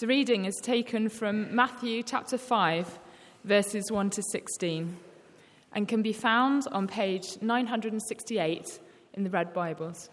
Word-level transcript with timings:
The 0.00 0.06
reading 0.06 0.44
is 0.44 0.54
taken 0.62 1.08
from 1.08 1.52
Matthew 1.52 2.04
chapter 2.04 2.38
5, 2.38 3.00
verses 3.42 3.90
1 3.90 4.10
to 4.10 4.22
16, 4.22 4.96
and 5.72 5.88
can 5.88 6.02
be 6.02 6.12
found 6.12 6.68
on 6.70 6.86
page 6.86 7.24
968 7.40 8.78
in 9.14 9.24
the 9.24 9.30
Red 9.30 9.52
Bibles. 9.52 10.08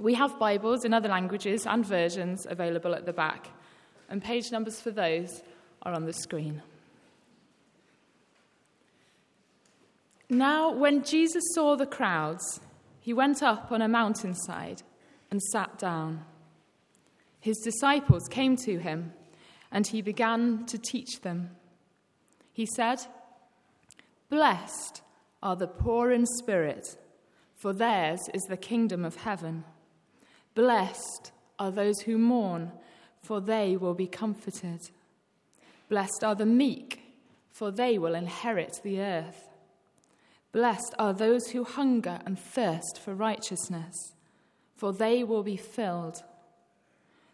We 0.00 0.14
have 0.14 0.38
Bibles 0.38 0.86
in 0.86 0.94
other 0.94 1.10
languages 1.10 1.66
and 1.66 1.84
versions 1.84 2.46
available 2.48 2.94
at 2.94 3.04
the 3.04 3.12
back, 3.12 3.50
and 4.08 4.24
page 4.24 4.50
numbers 4.50 4.80
for 4.80 4.90
those 4.90 5.42
are 5.82 5.92
on 5.92 6.06
the 6.06 6.14
screen. 6.14 6.62
Now, 10.30 10.72
when 10.72 11.04
Jesus 11.04 11.44
saw 11.52 11.76
the 11.76 11.84
crowds, 11.84 12.58
he 13.02 13.12
went 13.12 13.42
up 13.42 13.70
on 13.70 13.82
a 13.82 13.88
mountainside 13.88 14.82
and 15.30 15.42
sat 15.42 15.78
down 15.78 16.24
his 17.44 17.58
disciples 17.58 18.26
came 18.30 18.56
to 18.56 18.78
him, 18.78 19.12
and 19.70 19.86
he 19.86 20.00
began 20.00 20.64
to 20.64 20.78
teach 20.78 21.20
them. 21.20 21.50
He 22.54 22.64
said, 22.64 23.00
Blessed 24.30 25.02
are 25.42 25.54
the 25.54 25.66
poor 25.66 26.10
in 26.10 26.24
spirit, 26.24 26.96
for 27.54 27.74
theirs 27.74 28.20
is 28.32 28.40
the 28.44 28.56
kingdom 28.56 29.04
of 29.04 29.16
heaven. 29.16 29.64
Blessed 30.54 31.32
are 31.58 31.70
those 31.70 32.00
who 32.00 32.16
mourn, 32.16 32.72
for 33.20 33.42
they 33.42 33.76
will 33.76 33.92
be 33.92 34.06
comforted. 34.06 34.80
Blessed 35.90 36.24
are 36.24 36.34
the 36.34 36.46
meek, 36.46 37.02
for 37.50 37.70
they 37.70 37.98
will 37.98 38.14
inherit 38.14 38.80
the 38.82 39.02
earth. 39.02 39.50
Blessed 40.52 40.94
are 40.98 41.12
those 41.12 41.48
who 41.48 41.64
hunger 41.64 42.20
and 42.24 42.38
thirst 42.38 42.98
for 42.98 43.14
righteousness, 43.14 44.14
for 44.74 44.94
they 44.94 45.22
will 45.22 45.42
be 45.42 45.58
filled. 45.58 46.22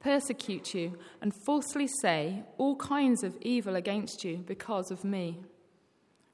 persecute 0.00 0.74
you, 0.74 0.98
and 1.20 1.32
falsely 1.44 1.86
say 1.86 2.42
all 2.58 2.74
kinds 2.76 3.22
of 3.22 3.36
evil 3.42 3.76
against 3.76 4.24
you 4.24 4.38
because 4.38 4.90
of 4.90 5.04
me. 5.04 5.38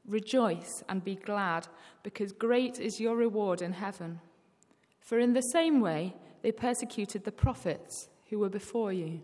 Rejoice 0.06 0.84
and 0.88 1.04
be 1.04 1.16
glad, 1.16 1.66
because 2.02 2.30
great 2.32 2.78
is 2.78 3.00
your 3.00 3.16
reward 3.16 3.60
in 3.60 3.72
heaven. 3.72 4.20
For 5.00 5.18
in 5.18 5.32
the 5.32 5.40
same 5.40 5.80
way 5.80 6.14
they 6.42 6.52
persecuted 6.52 7.24
the 7.24 7.32
prophets 7.32 8.08
who 8.30 8.38
were 8.38 8.48
before 8.48 8.92
you. 8.92 9.20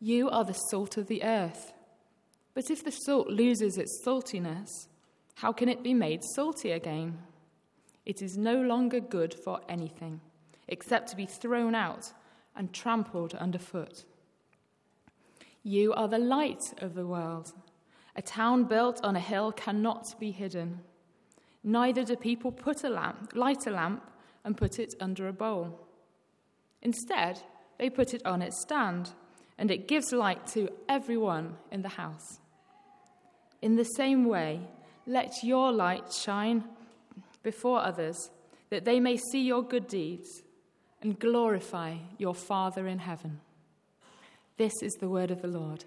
You 0.00 0.28
are 0.28 0.44
the 0.44 0.52
salt 0.52 0.96
of 0.96 1.06
the 1.06 1.22
earth. 1.22 1.72
But 2.52 2.70
if 2.70 2.84
the 2.84 2.90
salt 2.90 3.28
loses 3.28 3.78
its 3.78 4.02
saltiness, 4.04 4.88
how 5.36 5.52
can 5.52 5.68
it 5.68 5.82
be 5.82 5.94
made 5.94 6.22
salty 6.34 6.72
again? 6.72 7.18
It 8.04 8.22
is 8.22 8.36
no 8.36 8.60
longer 8.60 9.00
good 9.00 9.34
for 9.44 9.60
anything, 9.68 10.20
except 10.68 11.08
to 11.10 11.16
be 11.16 11.26
thrown 11.26 11.74
out 11.74 12.12
and 12.56 12.72
trampled 12.72 13.34
underfoot. 13.34 14.04
You 15.62 15.92
are 15.94 16.08
the 16.08 16.18
light 16.18 16.62
of 16.78 16.94
the 16.94 17.06
world. 17.06 17.52
A 18.14 18.22
town 18.22 18.64
built 18.64 19.00
on 19.02 19.16
a 19.16 19.20
hill 19.20 19.52
cannot 19.52 20.18
be 20.18 20.30
hidden. 20.30 20.80
Neither 21.62 22.04
do 22.04 22.16
people 22.16 22.52
put 22.52 22.84
a 22.84 22.88
lamp, 22.88 23.32
light 23.34 23.66
a 23.66 23.70
lamp 23.70 24.08
and 24.44 24.56
put 24.56 24.78
it 24.78 24.94
under 25.00 25.28
a 25.28 25.32
bowl. 25.32 25.86
Instead, 26.82 27.42
they 27.78 27.90
put 27.90 28.14
it 28.14 28.24
on 28.24 28.42
its 28.42 28.60
stand, 28.62 29.10
and 29.58 29.70
it 29.70 29.88
gives 29.88 30.12
light 30.12 30.46
to 30.48 30.68
everyone 30.88 31.56
in 31.72 31.82
the 31.82 31.88
house. 31.88 32.40
In 33.60 33.74
the 33.74 33.84
same 33.84 34.26
way, 34.26 34.60
let 35.06 35.42
your 35.42 35.72
light 35.72 36.12
shine 36.12 36.64
before 37.42 37.80
others, 37.80 38.30
that 38.70 38.84
they 38.84 39.00
may 39.00 39.16
see 39.16 39.42
your 39.42 39.62
good 39.62 39.88
deeds 39.88 40.42
and 41.06 41.18
glorify 41.20 41.94
your 42.18 42.34
Father 42.34 42.88
in 42.88 42.98
heaven. 42.98 43.38
This 44.56 44.72
is 44.82 44.94
the 44.94 45.08
word 45.08 45.30
of 45.30 45.40
the 45.40 45.46
Lord. 45.46 45.84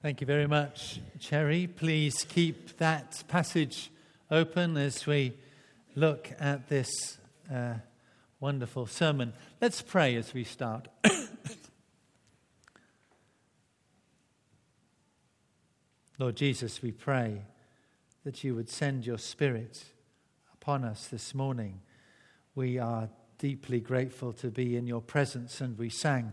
Thank 0.00 0.20
you 0.20 0.26
very 0.28 0.46
much, 0.46 1.00
Cherry. 1.18 1.66
Please 1.66 2.24
keep 2.28 2.76
that 2.76 3.24
passage 3.26 3.90
open 4.30 4.76
as 4.76 5.04
we 5.04 5.32
look 5.96 6.30
at 6.38 6.68
this 6.68 7.18
uh, 7.52 7.74
wonderful 8.38 8.86
sermon. 8.86 9.32
Let's 9.60 9.82
pray 9.82 10.14
as 10.14 10.32
we 10.32 10.44
start. 10.44 10.86
Lord 16.20 16.36
Jesus, 16.36 16.82
we 16.82 16.92
pray 16.92 17.42
that 18.22 18.44
you 18.44 18.54
would 18.54 18.70
send 18.70 19.04
your 19.04 19.18
Spirit 19.18 19.86
upon 20.64 20.82
us 20.82 21.08
this 21.08 21.34
morning. 21.34 21.78
We 22.54 22.78
are 22.78 23.10
deeply 23.36 23.80
grateful 23.80 24.32
to 24.32 24.50
be 24.50 24.78
in 24.78 24.86
your 24.86 25.02
presence, 25.02 25.60
and 25.60 25.76
we 25.76 25.90
sang 25.90 26.32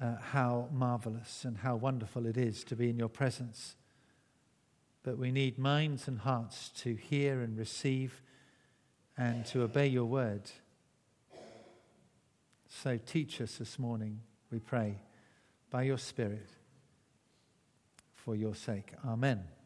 uh, 0.00 0.16
how 0.16 0.70
marvelous 0.72 1.44
and 1.44 1.58
how 1.58 1.76
wonderful 1.76 2.24
it 2.24 2.38
is 2.38 2.64
to 2.64 2.74
be 2.74 2.88
in 2.88 2.96
your 2.96 3.10
presence. 3.10 3.76
But 5.02 5.18
we 5.18 5.32
need 5.32 5.58
minds 5.58 6.08
and 6.08 6.20
hearts 6.20 6.70
to 6.78 6.94
hear 6.94 7.42
and 7.42 7.58
receive 7.58 8.22
and 9.18 9.44
to 9.48 9.64
obey 9.64 9.88
your 9.88 10.06
word. 10.06 10.50
So 12.70 12.98
teach 13.04 13.42
us 13.42 13.58
this 13.58 13.78
morning, 13.78 14.20
we 14.50 14.60
pray, 14.60 14.96
by 15.70 15.82
your 15.82 15.98
Spirit, 15.98 16.48
for 18.14 18.34
your 18.34 18.54
sake. 18.54 18.94
Amen. 19.06 19.59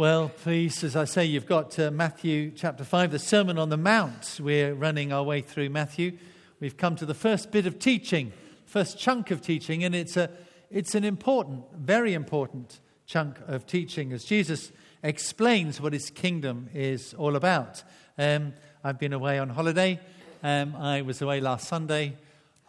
Well, 0.00 0.30
please, 0.30 0.82
as 0.82 0.96
I 0.96 1.04
say, 1.04 1.26
you've 1.26 1.44
got 1.44 1.78
uh, 1.78 1.90
Matthew 1.90 2.52
chapter 2.52 2.84
5, 2.84 3.10
the 3.10 3.18
Sermon 3.18 3.58
on 3.58 3.68
the 3.68 3.76
Mount. 3.76 4.40
We're 4.42 4.72
running 4.72 5.12
our 5.12 5.22
way 5.22 5.42
through 5.42 5.68
Matthew. 5.68 6.16
We've 6.58 6.78
come 6.78 6.96
to 6.96 7.04
the 7.04 7.12
first 7.12 7.50
bit 7.50 7.66
of 7.66 7.78
teaching, 7.78 8.32
first 8.64 8.98
chunk 8.98 9.30
of 9.30 9.42
teaching, 9.42 9.84
and 9.84 9.94
it's, 9.94 10.16
a, 10.16 10.30
it's 10.70 10.94
an 10.94 11.04
important, 11.04 11.64
very 11.76 12.14
important 12.14 12.80
chunk 13.04 13.40
of 13.46 13.66
teaching 13.66 14.14
as 14.14 14.24
Jesus 14.24 14.72
explains 15.02 15.82
what 15.82 15.92
his 15.92 16.08
kingdom 16.08 16.70
is 16.72 17.12
all 17.12 17.36
about. 17.36 17.82
Um, 18.16 18.54
I've 18.82 18.98
been 18.98 19.12
away 19.12 19.38
on 19.38 19.50
holiday. 19.50 20.00
Um, 20.42 20.76
I 20.76 21.02
was 21.02 21.20
away 21.20 21.42
last 21.42 21.68
Sunday. 21.68 22.16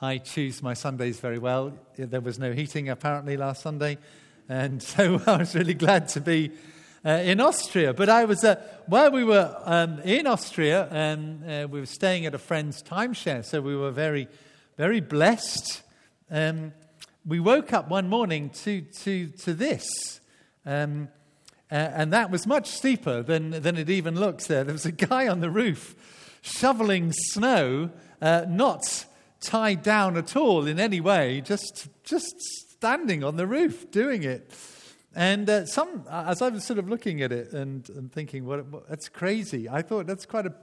I 0.02 0.18
choose 0.18 0.62
my 0.62 0.74
Sundays 0.74 1.22
very 1.22 1.40
well. 1.40 1.72
There 1.96 2.20
was 2.20 2.38
no 2.40 2.52
heating 2.52 2.90
apparently 2.90 3.38
last 3.38 3.62
Sunday, 3.62 4.00
and 4.50 4.84
so 4.84 5.22
I 5.26 5.38
was 5.38 5.56
really 5.56 5.76
glad 5.76 6.10
to 6.10 6.20
be 6.20 6.52
uh, 7.06 7.10
in 7.10 7.40
Austria. 7.40 7.94
But 7.94 8.10
I 8.10 8.26
was, 8.26 8.44
uh, 8.44 8.56
while 8.88 9.12
we 9.12 9.24
were 9.24 9.56
um, 9.66 10.00
in 10.00 10.28
Austria, 10.28 10.88
um, 10.92 11.44
uh, 11.48 11.68
we 11.68 11.80
were 11.80 11.86
staying 11.86 12.26
at 12.26 12.36
a 12.36 12.38
friend's 12.38 12.84
timeshare, 12.84 13.44
so 13.44 13.62
we 13.62 13.76
were 13.76 13.92
very, 13.92 14.28
very 14.78 15.00
blessed. 15.00 15.82
Um, 16.30 16.74
we 17.26 17.40
woke 17.40 17.74
up 17.74 17.90
one 17.90 18.08
morning 18.08 18.50
to, 18.64 18.82
to, 18.82 19.28
to 19.28 19.54
this. 19.54 20.20
Um, 20.66 21.10
uh, 21.72 21.76
and 21.76 22.14
that 22.14 22.30
was 22.30 22.46
much 22.46 22.68
steeper 22.68 23.24
than, 23.24 23.52
than 23.52 23.78
it 23.78 23.90
even 23.90 24.20
looks 24.20 24.48
there. 24.48 24.64
There 24.64 24.74
was 24.74 24.86
a 24.86 24.92
guy 24.92 25.28
on 25.28 25.40
the 25.40 25.50
roof 25.50 25.96
shoveling 26.42 27.14
snow, 27.14 27.92
uh, 28.22 28.46
not 28.48 29.06
tied 29.40 29.82
down 29.82 30.18
at 30.18 30.36
all 30.36 30.68
in 30.68 30.80
any 30.80 31.00
way, 31.00 31.42
just, 31.42 31.88
just 32.04 32.36
standing 32.40 33.24
on 33.24 33.38
the 33.38 33.48
roof 33.48 33.90
doing 33.92 34.24
it. 34.24 34.52
And 35.16 35.50
uh, 35.50 35.66
some, 35.66 36.06
as 36.10 36.42
I 36.42 36.50
was 36.50 36.64
sort 36.64 36.80
of 36.80 36.88
looking 36.88 37.22
at 37.22 37.32
it 37.32 37.52
and, 37.52 37.88
and 37.90 38.12
thinking, 38.12 38.46
what, 38.46 38.66
what, 38.68 38.88
that's 38.88 39.10
crazy, 39.10 39.68
I 39.68 39.82
thought 39.82 40.08
that's 40.08 40.26
quite 40.26 40.46
a, 40.46 40.54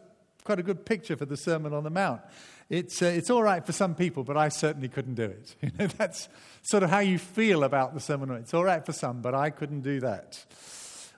quite 0.45 0.59
a 0.59 0.63
good 0.63 0.87
picture 0.87 1.17
for 1.17 1.27
the 1.27 1.37
Sermon 1.37 1.75
on 1.75 1.85
the 1.85 1.91
Mount. 1.91 2.23
It's, 2.71 3.03
uh, 3.03 3.07
it's 3.07 3.31
all 3.31 3.43
right 3.43 3.65
for 3.65 3.73
some 3.73 3.95
people, 3.95 4.25
but 4.25 4.37
I 4.37 4.49
certainly 4.49 4.89
couldn't 4.89 5.15
do 5.15 5.25
it. 5.25 5.55
You 5.63 5.71
know, 5.79 5.87
that's 5.87 6.29
sort 6.63 6.83
of 6.83 6.91
how 6.91 7.01
you 7.01 7.19
feel 7.19 7.65
about 7.65 7.95
the 7.95 8.01
Sermon 8.01 8.23
on 8.23 8.29
the 8.29 8.33
Mount. 8.35 8.45
It's 8.45 8.55
all 8.55 8.65
right 8.65 8.85
for 8.85 8.93
some, 8.93 9.21
but 9.21 9.35
I 9.35 9.51
couldn't 9.51 9.83
do 9.83 10.01
that. 10.01 10.45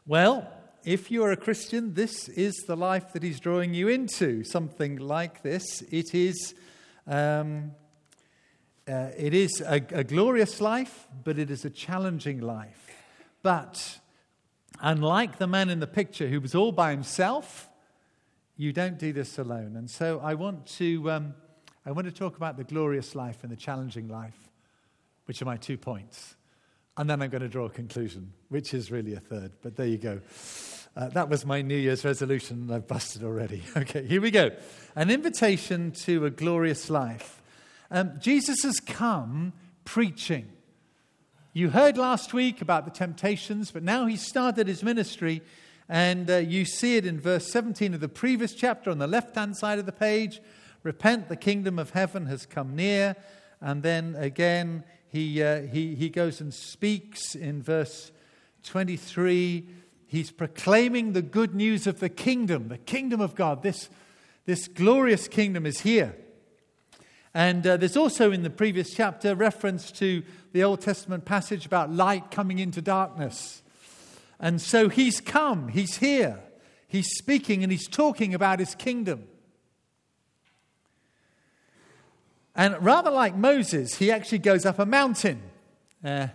Well, 0.06 0.50
if 0.84 1.10
you're 1.10 1.30
a 1.30 1.36
Christian, 1.36 1.94
this 1.94 2.28
is 2.28 2.54
the 2.66 2.76
life 2.76 3.12
that 3.12 3.22
he's 3.22 3.38
drawing 3.38 3.74
you 3.74 3.88
into. 3.88 4.42
Something 4.44 4.96
like 4.96 5.42
this. 5.42 5.82
It 5.90 6.14
is, 6.14 6.54
um, 7.06 7.72
uh, 8.88 9.10
it 9.16 9.34
is 9.34 9.60
a, 9.60 9.82
a 9.90 10.04
glorious 10.04 10.60
life, 10.60 11.06
but 11.22 11.38
it 11.38 11.50
is 11.50 11.64
a 11.64 11.70
challenging 11.70 12.40
life. 12.40 12.89
But 13.42 14.00
unlike 14.80 15.38
the 15.38 15.46
man 15.46 15.70
in 15.70 15.80
the 15.80 15.86
picture 15.86 16.28
who 16.28 16.40
was 16.40 16.54
all 16.54 16.72
by 16.72 16.90
himself, 16.90 17.68
you 18.56 18.72
don't 18.72 18.98
do 18.98 19.12
this 19.12 19.38
alone. 19.38 19.76
And 19.76 19.88
so 19.90 20.20
I 20.22 20.34
want 20.34 20.66
to, 20.78 21.10
um, 21.10 21.34
I 21.86 21.92
want 21.92 22.06
to 22.06 22.12
talk 22.12 22.36
about 22.36 22.56
the 22.56 22.64
glorious 22.64 23.14
life 23.14 23.38
and 23.42 23.50
the 23.50 23.56
challenging 23.56 24.08
life, 24.08 24.50
which 25.24 25.40
are 25.40 25.46
my 25.46 25.56
two 25.56 25.78
points. 25.78 26.36
And 26.96 27.08
then 27.08 27.22
I'm 27.22 27.30
going 27.30 27.42
to 27.42 27.48
draw 27.48 27.64
a 27.64 27.70
conclusion, 27.70 28.32
which 28.48 28.74
is 28.74 28.90
really 28.90 29.14
a 29.14 29.20
third. 29.20 29.52
But 29.62 29.76
there 29.76 29.86
you 29.86 29.96
go. 29.96 30.20
Uh, 30.96 31.08
that 31.08 31.28
was 31.28 31.46
my 31.46 31.62
New 31.62 31.76
Year's 31.76 32.04
resolution, 32.04 32.62
and 32.62 32.74
I've 32.74 32.86
busted 32.86 33.22
already. 33.22 33.62
Okay, 33.76 34.04
here 34.04 34.20
we 34.20 34.30
go. 34.30 34.50
An 34.96 35.10
invitation 35.10 35.92
to 36.04 36.26
a 36.26 36.30
glorious 36.30 36.90
life. 36.90 37.40
Um, 37.90 38.12
Jesus 38.20 38.62
has 38.64 38.80
come 38.80 39.52
preaching. 39.84 40.52
You 41.52 41.70
heard 41.70 41.98
last 41.98 42.32
week 42.32 42.62
about 42.62 42.84
the 42.84 42.92
temptations, 42.92 43.72
but 43.72 43.82
now 43.82 44.06
he's 44.06 44.24
started 44.24 44.68
his 44.68 44.84
ministry, 44.84 45.42
and 45.88 46.30
uh, 46.30 46.36
you 46.36 46.64
see 46.64 46.96
it 46.96 47.04
in 47.04 47.18
verse 47.18 47.50
17 47.50 47.92
of 47.92 47.98
the 47.98 48.08
previous 48.08 48.54
chapter 48.54 48.88
on 48.88 48.98
the 48.98 49.08
left 49.08 49.34
hand 49.34 49.56
side 49.56 49.80
of 49.80 49.86
the 49.86 49.90
page. 49.90 50.40
Repent, 50.84 51.28
the 51.28 51.34
kingdom 51.34 51.76
of 51.76 51.90
heaven 51.90 52.26
has 52.26 52.46
come 52.46 52.76
near. 52.76 53.16
And 53.60 53.82
then 53.82 54.14
again, 54.16 54.84
he, 55.08 55.42
uh, 55.42 55.62
he, 55.62 55.96
he 55.96 56.08
goes 56.08 56.40
and 56.40 56.54
speaks 56.54 57.34
in 57.34 57.64
verse 57.64 58.12
23 58.62 59.66
he's 60.06 60.30
proclaiming 60.30 61.14
the 61.14 61.22
good 61.22 61.54
news 61.54 61.86
of 61.86 61.98
the 61.98 62.08
kingdom, 62.08 62.68
the 62.68 62.78
kingdom 62.78 63.20
of 63.20 63.34
God. 63.34 63.64
This, 63.64 63.90
this 64.44 64.68
glorious 64.68 65.26
kingdom 65.26 65.66
is 65.66 65.80
here. 65.80 66.16
And 67.32 67.64
uh, 67.66 67.76
there's 67.76 67.96
also 67.96 68.32
in 68.32 68.42
the 68.42 68.50
previous 68.50 68.92
chapter 68.92 69.34
reference 69.34 69.92
to 69.92 70.22
the 70.52 70.64
Old 70.64 70.80
Testament 70.80 71.24
passage 71.24 71.64
about 71.64 71.92
light 71.92 72.30
coming 72.30 72.58
into 72.58 72.82
darkness. 72.82 73.62
And 74.40 74.60
so 74.60 74.88
he's 74.88 75.20
come, 75.20 75.68
he's 75.68 75.98
here, 75.98 76.40
he's 76.88 77.08
speaking, 77.18 77.62
and 77.62 77.70
he's 77.70 77.86
talking 77.86 78.34
about 78.34 78.58
his 78.58 78.74
kingdom. 78.74 79.24
And 82.56 82.76
rather 82.84 83.10
like 83.10 83.36
Moses, 83.36 83.94
he 83.94 84.10
actually 84.10 84.38
goes 84.38 84.66
up 84.66 84.78
a 84.78 84.86
mountain. 84.86 85.40
Uh, 86.04 86.28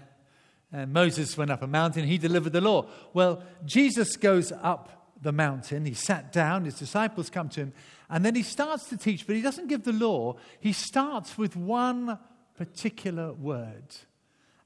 and 0.71 0.93
Moses 0.93 1.37
went 1.37 1.51
up 1.51 1.61
a 1.61 1.67
mountain, 1.67 2.05
he 2.05 2.17
delivered 2.17 2.53
the 2.53 2.61
law. 2.61 2.87
Well, 3.13 3.43
Jesus 3.65 4.15
goes 4.15 4.51
up 4.51 5.11
the 5.21 5.31
mountain, 5.31 5.85
he 5.85 5.93
sat 5.93 6.31
down, 6.31 6.65
his 6.65 6.77
disciples 6.77 7.29
come 7.29 7.49
to 7.49 7.61
him, 7.61 7.73
and 8.09 8.23
then 8.23 8.35
he 8.35 8.43
starts 8.43 8.89
to 8.89 8.97
teach, 8.97 9.25
but 9.25 9.35
he 9.35 9.41
doesn't 9.41 9.67
give 9.67 9.83
the 9.83 9.93
law. 9.93 10.35
He 10.59 10.73
starts 10.73 11.37
with 11.37 11.55
one 11.55 12.19
particular 12.57 13.33
word. 13.33 13.95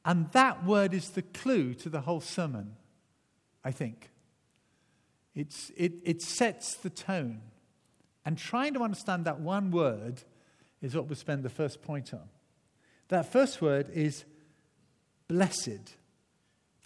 And 0.05 0.31
that 0.31 0.65
word 0.65 0.93
is 0.93 1.09
the 1.11 1.21
clue 1.21 1.73
to 1.75 1.89
the 1.89 2.01
whole 2.01 2.21
sermon, 2.21 2.75
I 3.63 3.71
think. 3.71 4.09
It's, 5.35 5.71
it, 5.77 5.93
it 6.03 6.21
sets 6.21 6.75
the 6.75 6.89
tone. 6.89 7.41
And 8.25 8.37
trying 8.37 8.73
to 8.73 8.81
understand 8.81 9.25
that 9.25 9.39
one 9.39 9.71
word 9.71 10.23
is 10.81 10.95
what 10.95 11.07
we'll 11.07 11.15
spend 11.15 11.43
the 11.43 11.49
first 11.49 11.81
point 11.81 12.13
on. 12.13 12.27
That 13.09 13.31
first 13.31 13.61
word 13.61 13.89
is 13.93 14.25
blessed 15.27 15.95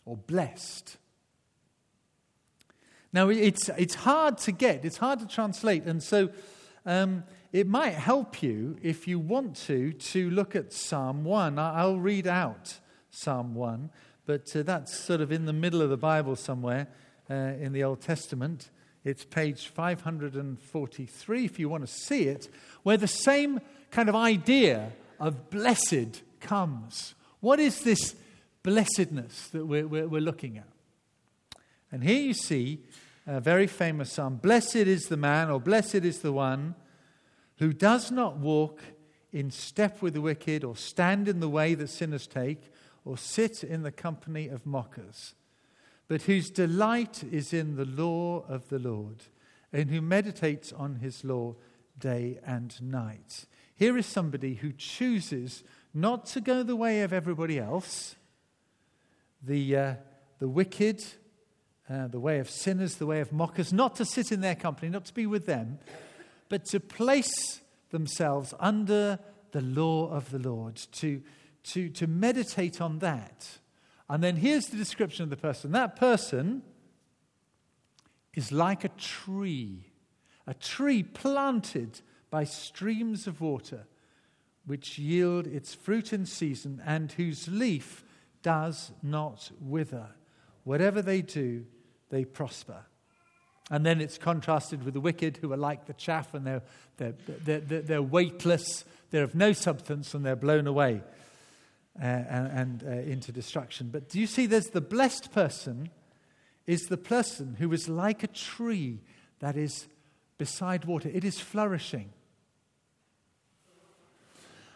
or 0.06 0.18
blessed. 0.18 0.98
Now, 3.14 3.30
it's, 3.30 3.70
it's 3.70 3.96
hard 3.96 4.40
to 4.40 4.52
get, 4.52 4.84
it's 4.84 4.98
hard 4.98 5.20
to 5.20 5.28
translate, 5.28 5.84
and 5.84 6.02
so 6.02 6.30
um, 6.86 7.24
it 7.52 7.68
might 7.68 7.94
help 7.94 8.42
you 8.42 8.78
if 8.82 9.08
you 9.08 9.20
want 9.20 9.56
to 9.68 9.94
to 9.94 10.30
look 10.32 10.56
at 10.56 10.74
Psalm 10.74 11.24
1. 11.24 11.60
I'll 11.60 12.00
read 12.00 12.28
out 12.28 12.80
Psalm 13.12 13.54
1, 13.54 13.92
but 14.26 14.56
uh, 14.56 14.64
that's 14.64 14.98
sort 14.98 15.22
of 15.22 15.32
in 15.32 15.46
the 15.46 15.54
middle 15.54 15.82
of 15.82 15.90
the 15.92 15.98
Bible 15.98 16.36
somewhere 16.36 16.88
uh, 17.30 17.34
in 17.34 17.72
the 17.72 17.84
Old 17.84 18.02
Testament. 18.02 18.72
It's 19.04 19.24
page 19.24 19.68
543 19.68 21.46
if 21.46 21.60
you 21.60 21.70
want 21.70 21.86
to 21.86 21.94
see 21.94 22.24
it, 22.24 22.50
where 22.82 22.98
the 22.98 23.08
same 23.08 23.62
kind 23.92 24.10
of 24.10 24.16
idea 24.16 24.92
of 25.20 25.52
blessed 25.52 26.24
comes. 26.40 27.14
What 27.42 27.60
is 27.60 27.82
this 27.82 28.16
blessedness 28.64 29.50
that 29.50 29.66
we're, 29.66 29.86
we're, 29.86 30.08
we're 30.08 30.22
looking 30.22 30.58
at. 30.58 30.68
And 31.92 32.04
here 32.04 32.20
you 32.20 32.34
see 32.34 32.80
a 33.26 33.40
very 33.40 33.68
famous 33.68 34.12
psalm 34.12 34.38
Blessed 34.38 34.76
is 34.76 35.08
the 35.08 35.18
man, 35.18 35.50
or 35.50 35.60
blessed 35.60 35.96
is 35.96 36.20
the 36.20 36.34
one 36.34 36.76
who 37.58 37.72
does 37.72 38.12
not 38.12 38.38
walk 38.38 38.82
in 39.32 39.50
step 39.50 40.02
with 40.02 40.14
the 40.14 40.22
wicked, 40.22 40.64
or 40.64 40.76
stand 40.76 41.28
in 41.28 41.40
the 41.40 41.50
way 41.50 41.74
that 41.74 41.90
sinners 41.90 42.28
take, 42.28 42.72
or 43.06 43.18
sit 43.18 43.64
in 43.64 43.82
the 43.84 43.92
company 43.92 44.48
of 44.48 44.66
mockers, 44.66 45.34
but 46.08 46.24
whose 46.24 46.50
delight 46.50 47.24
is 47.32 47.54
in 47.54 47.76
the 47.76 47.86
law 47.86 48.46
of 48.48 48.70
the 48.70 48.80
Lord, 48.80 49.24
and 49.72 49.90
who 49.90 50.02
meditates 50.02 50.72
on 50.72 50.98
his 50.98 51.24
law 51.24 51.56
day 51.98 52.40
and 52.46 52.80
night. 52.82 53.46
Here 53.76 53.98
is 53.98 54.06
somebody 54.06 54.56
who 54.56 54.72
chooses 54.72 55.64
not 55.94 56.26
to 56.28 56.42
go 56.42 56.62
the 56.64 56.76
way 56.76 57.02
of 57.02 57.14
everybody 57.14 57.60
else 57.60 58.16
the, 59.46 59.76
uh, 59.76 59.94
the 60.40 60.48
wicked, 60.48 61.04
uh, 61.90 62.08
the 62.08 62.20
way 62.20 62.40
of 62.40 62.50
sinners, 62.50 62.96
the 62.96 63.06
way 63.06 63.20
of 63.20 63.32
mockers, 63.32 63.74
not 63.74 63.96
to 63.98 64.06
sit 64.06 64.32
in 64.32 64.42
their 64.42 64.56
company, 64.56 64.90
not 64.90 65.06
to 65.06 65.14
be 65.14 65.26
with 65.26 65.46
them, 65.46 65.80
but 66.50 66.66
to 66.66 66.80
place 66.80 67.62
themselves 67.90 68.54
under 68.60 69.20
the 69.52 69.62
law 69.62 70.10
of 70.10 70.32
the 70.32 70.40
Lord, 70.40 70.76
to, 70.94 71.22
to, 71.64 71.90
to 71.90 72.08
meditate 72.08 72.82
on 72.82 73.00
that. 73.00 73.60
And 74.10 74.24
then 74.24 74.36
here's 74.36 74.66
the 74.66 74.78
description 74.78 75.24
of 75.24 75.30
the 75.30 75.38
person 75.38 75.72
that 75.72 75.96
person 75.96 76.64
is 78.34 78.52
like 78.52 78.84
a 78.84 78.90
tree, 78.90 79.92
a 80.48 80.54
tree 80.54 81.04
planted 81.04 82.02
by 82.30 82.44
streams 82.44 83.28
of 83.28 83.42
water, 83.42 83.86
which 84.66 84.98
yield 84.98 85.46
its 85.46 85.74
fruit 85.74 86.14
in 86.14 86.26
season, 86.26 86.82
and 86.86 87.12
whose 87.12 87.48
leaf 87.48 88.04
does 88.42 88.92
not 89.04 89.52
wither. 89.62 90.08
Whatever 90.64 91.02
they 91.02 91.22
do, 91.22 91.66
they 92.10 92.26
prosper. 92.26 92.86
And 93.72 93.86
then 93.86 94.02
it's 94.02 94.18
contrasted 94.18 94.84
with 94.84 94.94
the 94.94 95.00
wicked 95.00 95.38
who 95.38 95.54
are 95.54 95.58
like 95.58 95.86
the 95.86 95.94
chaff 95.94 96.34
and 96.34 96.46
they're, 96.46 96.62
they're, 96.98 97.14
they're, 97.44 97.82
they're 97.82 98.02
weightless, 98.02 98.86
they're 99.10 99.24
of 99.24 99.36
no 99.36 99.54
substance, 99.54 100.14
and 100.14 100.26
they're 100.26 100.36
blown 100.36 100.68
away 100.68 101.02
uh, 102.00 102.04
and, 102.06 102.82
and 102.82 102.84
uh, 102.84 103.12
into 103.12 103.32
destruction. 103.32 103.90
But 103.92 104.10
do 104.10 104.20
you 104.20 104.28
see 104.28 104.46
there's 104.46 104.68
the 104.68 104.82
blessed 104.82 105.32
person 105.32 105.90
is 106.68 106.84
the 106.84 106.98
person 106.98 107.56
who 107.60 107.72
is 107.74 107.90
like 107.90 108.24
a 108.24 108.28
tree 108.28 109.00
that 109.40 109.58
is 109.58 109.88
beside 110.38 110.86
water, 110.86 111.10
it 111.14 111.24
is 111.24 111.40
flourishing. 111.40 112.10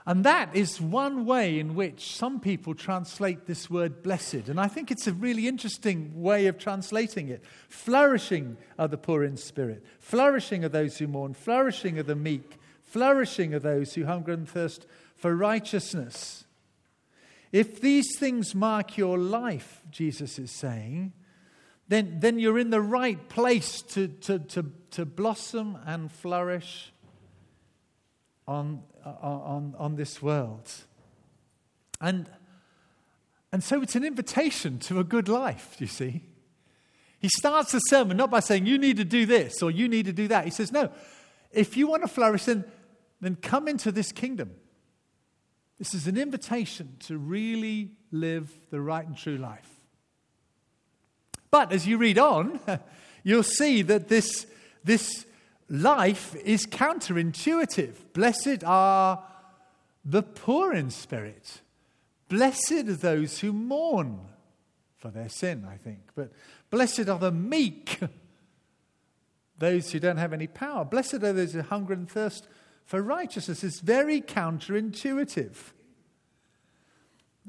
And 0.07 0.23
that 0.23 0.55
is 0.55 0.79
one 0.79 1.25
way 1.25 1.59
in 1.59 1.75
which 1.75 2.15
some 2.15 2.39
people 2.39 2.73
translate 2.73 3.45
this 3.45 3.69
word 3.69 4.01
blessed. 4.01 4.47
And 4.47 4.57
I 4.57 4.69
think 4.69 4.89
it's 4.89 5.05
a 5.05 5.11
really 5.11 5.49
interesting 5.49 6.21
way 6.21 6.47
of 6.47 6.57
translating 6.57 7.27
it. 7.27 7.43
Flourishing 7.67 8.55
are 8.79 8.87
the 8.87 8.97
poor 8.97 9.25
in 9.25 9.35
spirit, 9.35 9.83
flourishing 9.99 10.63
are 10.63 10.69
those 10.69 10.97
who 10.97 11.07
mourn, 11.07 11.33
flourishing 11.33 11.99
are 11.99 12.03
the 12.03 12.15
meek, 12.15 12.57
flourishing 12.83 13.53
are 13.53 13.59
those 13.59 13.95
who 13.95 14.05
hunger 14.05 14.31
and 14.31 14.47
thirst 14.47 14.87
for 15.17 15.35
righteousness. 15.35 16.45
If 17.51 17.81
these 17.81 18.17
things 18.17 18.55
mark 18.55 18.97
your 18.97 19.17
life, 19.17 19.81
Jesus 19.91 20.39
is 20.39 20.51
saying, 20.51 21.11
then, 21.89 22.21
then 22.21 22.39
you're 22.39 22.59
in 22.59 22.69
the 22.69 22.81
right 22.81 23.27
place 23.27 23.81
to, 23.81 24.07
to, 24.07 24.39
to, 24.39 24.71
to 24.91 25.05
blossom 25.05 25.77
and 25.85 26.09
flourish 26.09 26.93
on 28.47 28.83
on, 29.21 29.75
on 29.77 29.95
this 29.95 30.21
world. 30.21 30.71
And, 31.99 32.29
and 33.51 33.63
so 33.63 33.81
it's 33.81 33.95
an 33.95 34.03
invitation 34.03 34.79
to 34.79 34.99
a 34.99 35.03
good 35.03 35.27
life, 35.29 35.75
you 35.79 35.87
see. 35.87 36.23
He 37.19 37.29
starts 37.29 37.71
the 37.71 37.79
sermon 37.79 38.17
not 38.17 38.29
by 38.29 38.39
saying, 38.39 38.65
You 38.65 38.77
need 38.77 38.97
to 38.97 39.05
do 39.05 39.25
this 39.25 39.61
or 39.63 39.71
you 39.71 39.87
need 39.87 40.05
to 40.05 40.13
do 40.13 40.27
that. 40.27 40.45
He 40.45 40.51
says, 40.51 40.71
No, 40.71 40.91
if 41.51 41.75
you 41.75 41.87
want 41.87 42.03
to 42.03 42.07
flourish, 42.07 42.45
then, 42.45 42.65
then 43.21 43.35
come 43.35 43.67
into 43.67 43.91
this 43.91 44.11
kingdom. 44.11 44.51
This 45.79 45.93
is 45.93 46.07
an 46.07 46.17
invitation 46.17 46.97
to 47.01 47.17
really 47.17 47.91
live 48.11 48.51
the 48.69 48.81
right 48.81 49.05
and 49.05 49.15
true 49.15 49.37
life. 49.37 49.69
But 51.51 51.71
as 51.71 51.87
you 51.87 51.97
read 51.97 52.17
on, 52.17 52.59
you'll 53.23 53.43
see 53.43 53.81
that 53.83 54.07
this, 54.07 54.47
this 54.83 55.25
life 55.69 56.36
is 56.36 56.65
counterintuitive. 56.65 57.93
Blessed 58.13 58.63
are 58.65 59.24
the 60.05 60.24
poor 60.24 60.74
in 60.74 60.89
spirit. 60.89 61.62
Blessed 62.29 62.71
are 62.71 62.93
those 62.93 63.39
who 63.39 63.53
mourn 63.53 64.19
for 64.97 65.09
their 65.09 65.29
sin, 65.29 65.65
I 65.69 65.77
think. 65.77 66.00
But 66.15 66.31
blessed 66.69 67.07
are 67.07 67.19
the 67.19 67.31
meek, 67.31 68.00
those 69.57 69.91
who 69.91 70.00
don't 70.00 70.17
have 70.17 70.33
any 70.33 70.47
power. 70.47 70.86
Blessed 70.86 71.15
are 71.15 71.33
those 71.33 71.53
who 71.53 71.62
hunger 71.62 71.93
and 71.93 72.09
thirst 72.09 72.47
for 72.86 73.01
righteousness. 73.01 73.63
It's 73.63 73.79
very 73.79 74.21
counterintuitive. 74.21 75.55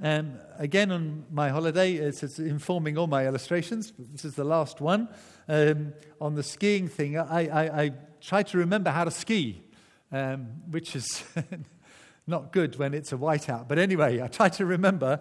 Um, 0.00 0.34
again, 0.58 0.92
on 0.92 1.25
my 1.32 1.48
holiday, 1.48 1.94
it's, 1.94 2.22
it's, 2.22 2.38
informing 2.38 2.96
all 2.96 3.08
my 3.08 3.26
illustrations. 3.26 3.92
This 3.98 4.25
is 4.25 4.37
the 4.37 4.44
last 4.44 4.80
one. 4.80 5.08
Um, 5.48 5.92
on 6.20 6.37
the 6.37 6.44
skiing 6.44 6.87
thing, 6.87 7.18
I, 7.18 7.48
I, 7.48 7.82
I 7.82 7.92
try 8.20 8.42
to 8.42 8.58
remember 8.58 8.90
how 8.90 9.04
to 9.04 9.10
ski, 9.10 9.62
um, 10.12 10.48
which 10.70 10.94
is 10.96 11.25
not 12.26 12.52
good 12.52 12.78
when 12.78 12.94
it's 12.94 13.12
a 13.12 13.16
whiteout. 13.16 13.68
But 13.68 13.78
anyway, 13.78 14.20
I 14.20 14.28
try 14.28 14.48
to 14.50 14.66
remember 14.66 15.20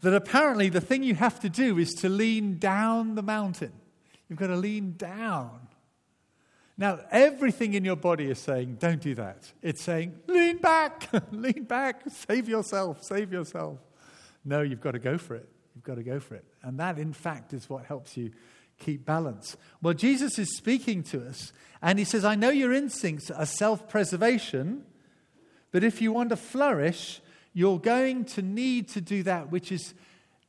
that 0.00 0.14
apparently 0.14 0.68
the 0.68 0.80
thing 0.80 1.02
you 1.02 1.14
have 1.14 1.40
to 1.40 1.48
do 1.48 1.78
is 1.78 1.90
to 2.00 2.08
lean 2.08 2.58
down 2.58 3.14
the 3.14 3.22
mountain. 3.22 3.72
You've 4.28 4.38
got 4.38 4.48
to 4.48 4.56
lean 4.56 4.94
down. 4.96 5.68
Now, 6.76 7.00
everything 7.10 7.74
in 7.74 7.84
your 7.84 7.96
body 7.96 8.30
is 8.30 8.38
saying, 8.38 8.76
don't 8.78 9.00
do 9.00 9.16
that. 9.16 9.50
It's 9.62 9.82
saying, 9.82 10.14
lean 10.28 10.58
back, 10.58 11.08
lean 11.32 11.64
back, 11.64 12.02
save 12.08 12.48
yourself, 12.48 13.02
save 13.02 13.32
yourself. 13.32 13.78
No, 14.44 14.62
you've 14.62 14.80
got 14.80 14.92
to 14.92 15.00
go 15.00 15.18
for 15.18 15.34
it. 15.34 15.48
You've 15.74 15.84
got 15.84 15.96
to 15.96 16.04
go 16.04 16.20
for 16.20 16.36
it. 16.36 16.44
And 16.62 16.78
that, 16.78 16.98
in 16.98 17.12
fact, 17.12 17.52
is 17.52 17.68
what 17.68 17.84
helps 17.84 18.16
you 18.16 18.30
keep 18.78 19.04
balance. 19.04 19.56
Well, 19.82 19.94
Jesus 19.94 20.38
is 20.38 20.56
speaking 20.56 21.02
to 21.04 21.26
us, 21.26 21.52
and 21.82 21.98
he 21.98 22.04
says, 22.04 22.24
I 22.24 22.34
know 22.34 22.50
your 22.50 22.72
instincts 22.72 23.30
are 23.30 23.46
self 23.46 23.88
preservation, 23.88 24.84
but 25.70 25.84
if 25.84 26.00
you 26.00 26.12
want 26.12 26.30
to 26.30 26.36
flourish, 26.36 27.20
you're 27.52 27.78
going 27.78 28.24
to 28.24 28.42
need 28.42 28.88
to 28.90 29.00
do 29.00 29.22
that 29.24 29.50
which 29.50 29.72
is 29.72 29.94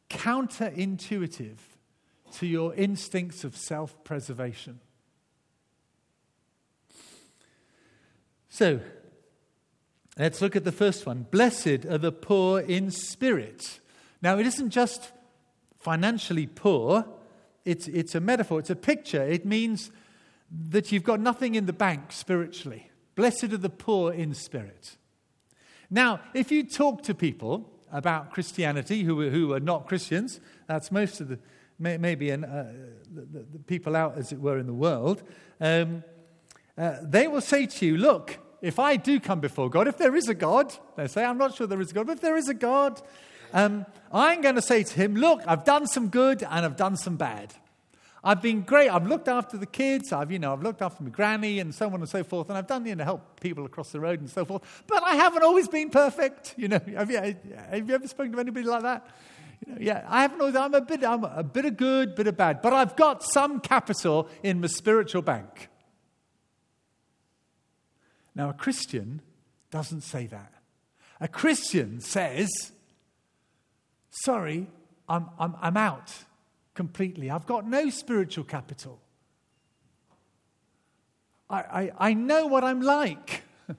counterintuitive 0.09 1.57
to 2.33 2.45
your 2.45 2.73
instincts 2.75 3.43
of 3.43 3.55
self 3.55 4.03
preservation. 4.03 4.79
So, 8.49 8.79
let's 10.17 10.41
look 10.41 10.55
at 10.55 10.63
the 10.63 10.71
first 10.71 11.05
one. 11.05 11.25
Blessed 11.29 11.85
are 11.85 11.97
the 11.97 12.11
poor 12.11 12.59
in 12.59 12.91
spirit. 12.91 13.79
Now, 14.21 14.37
it 14.37 14.45
isn't 14.47 14.71
just 14.71 15.11
financially 15.79 16.47
poor, 16.47 17.05
it's, 17.65 17.87
it's 17.87 18.15
a 18.15 18.19
metaphor, 18.19 18.59
it's 18.59 18.69
a 18.69 18.75
picture. 18.75 19.23
It 19.23 19.45
means 19.45 19.91
that 20.69 20.91
you've 20.91 21.03
got 21.03 21.19
nothing 21.19 21.55
in 21.55 21.65
the 21.65 21.73
bank 21.73 22.11
spiritually. 22.11 22.89
Blessed 23.15 23.45
are 23.45 23.57
the 23.57 23.69
poor 23.69 24.13
in 24.13 24.33
spirit. 24.33 24.97
Now, 25.89 26.21
if 26.33 26.51
you 26.51 26.63
talk 26.63 27.03
to 27.03 27.13
people 27.13 27.69
about 27.91 28.31
Christianity 28.31 29.03
who, 29.03 29.29
who 29.29 29.53
are 29.53 29.59
not 29.59 29.87
Christians, 29.87 30.39
that's 30.67 30.91
most 30.91 31.19
of 31.19 31.29
the, 31.29 31.39
maybe 31.79 32.29
in, 32.29 32.43
uh, 32.43 32.71
the, 33.13 33.43
the, 33.43 33.59
people 33.59 33.95
out, 33.95 34.17
as 34.17 34.31
it 34.31 34.39
were, 34.39 34.57
in 34.59 34.67
the 34.67 34.73
world, 34.73 35.23
um, 35.59 36.03
uh, 36.77 36.97
they 37.01 37.27
will 37.27 37.41
say 37.41 37.65
to 37.65 37.85
you, 37.85 37.97
Look, 37.97 38.37
if 38.61 38.79
I 38.79 38.97
do 38.97 39.19
come 39.19 39.39
before 39.39 39.69
God, 39.69 39.87
if 39.87 39.97
there 39.97 40.15
is 40.15 40.29
a 40.29 40.33
God, 40.33 40.73
they 40.95 41.07
say, 41.07 41.23
I'm 41.23 41.37
not 41.37 41.55
sure 41.55 41.65
there 41.65 41.81
is 41.81 41.91
a 41.91 41.93
God, 41.93 42.07
but 42.07 42.13
if 42.13 42.21
there 42.21 42.37
is 42.37 42.49
a 42.49 42.53
God, 42.53 43.01
um, 43.53 43.85
I'm 44.11 44.41
going 44.41 44.55
to 44.55 44.61
say 44.61 44.83
to 44.83 44.93
him, 44.95 45.15
Look, 45.15 45.41
I've 45.45 45.63
done 45.63 45.87
some 45.87 46.09
good 46.09 46.43
and 46.43 46.65
I've 46.65 46.75
done 46.75 46.97
some 46.97 47.17
bad. 47.17 47.53
I've 48.23 48.41
been 48.41 48.61
great. 48.61 48.89
I've 48.89 49.07
looked 49.07 49.29
after 49.29 49.57
the 49.57 49.65
kids. 49.65 50.11
I've, 50.11 50.31
you 50.31 50.39
know, 50.39 50.51
I've 50.51 50.61
looked 50.61 50.81
after 50.81 51.03
my 51.03 51.09
granny 51.09 51.59
and 51.59 51.73
so 51.73 51.87
on 51.87 51.95
and 51.95 52.09
so 52.09 52.23
forth. 52.23 52.49
And 52.49 52.57
I've 52.57 52.67
done, 52.67 52.85
you 52.85 52.95
know, 52.95 53.03
help 53.03 53.39
people 53.39 53.65
across 53.65 53.91
the 53.91 53.99
road 53.99 54.19
and 54.19 54.29
so 54.29 54.43
forth. 54.43 54.83
But 54.87 55.03
I 55.03 55.15
haven't 55.15 55.43
always 55.43 55.69
been 55.69 55.89
perfect. 55.89 56.53
You 56.57 56.67
know, 56.67 56.81
have 56.95 57.09
you, 57.09 57.17
have 57.17 57.89
you 57.89 57.95
ever 57.95 58.07
spoken 58.07 58.33
to 58.33 58.39
anybody 58.39 58.65
like 58.65 58.83
that? 58.83 59.07
You 59.65 59.73
know, 59.73 59.79
yeah, 59.81 60.05
I 60.07 60.21
haven't 60.21 60.41
always, 60.41 60.55
I'm 60.55 60.73
a 60.73 60.81
bit, 60.81 61.03
I'm 61.03 61.23
a 61.23 61.43
bit 61.43 61.65
of 61.65 61.77
good, 61.77 62.15
bit 62.15 62.27
of 62.27 62.35
bad. 62.35 62.61
But 62.61 62.73
I've 62.73 62.95
got 62.95 63.23
some 63.23 63.61
capital 63.61 64.29
in 64.43 64.59
my 64.59 64.67
spiritual 64.67 65.21
bank. 65.21 65.69
Now, 68.35 68.49
a 68.49 68.53
Christian 68.53 69.21
doesn't 69.71 70.01
say 70.01 70.27
that. 70.27 70.53
A 71.21 71.27
Christian 71.27 71.99
says, 71.99 72.71
sorry, 74.23 74.67
I'm, 75.07 75.29
I'm, 75.39 75.55
I'm 75.61 75.77
out 75.77 76.13
completely. 76.75 77.29
I've 77.29 77.45
got 77.45 77.67
no 77.67 77.89
spiritual 77.89 78.43
capital. 78.43 78.99
I, 81.49 81.59
I, 81.59 81.91
I 82.09 82.13
know 82.13 82.45
what 82.45 82.63
I'm 82.63 82.81
like. 82.81 83.43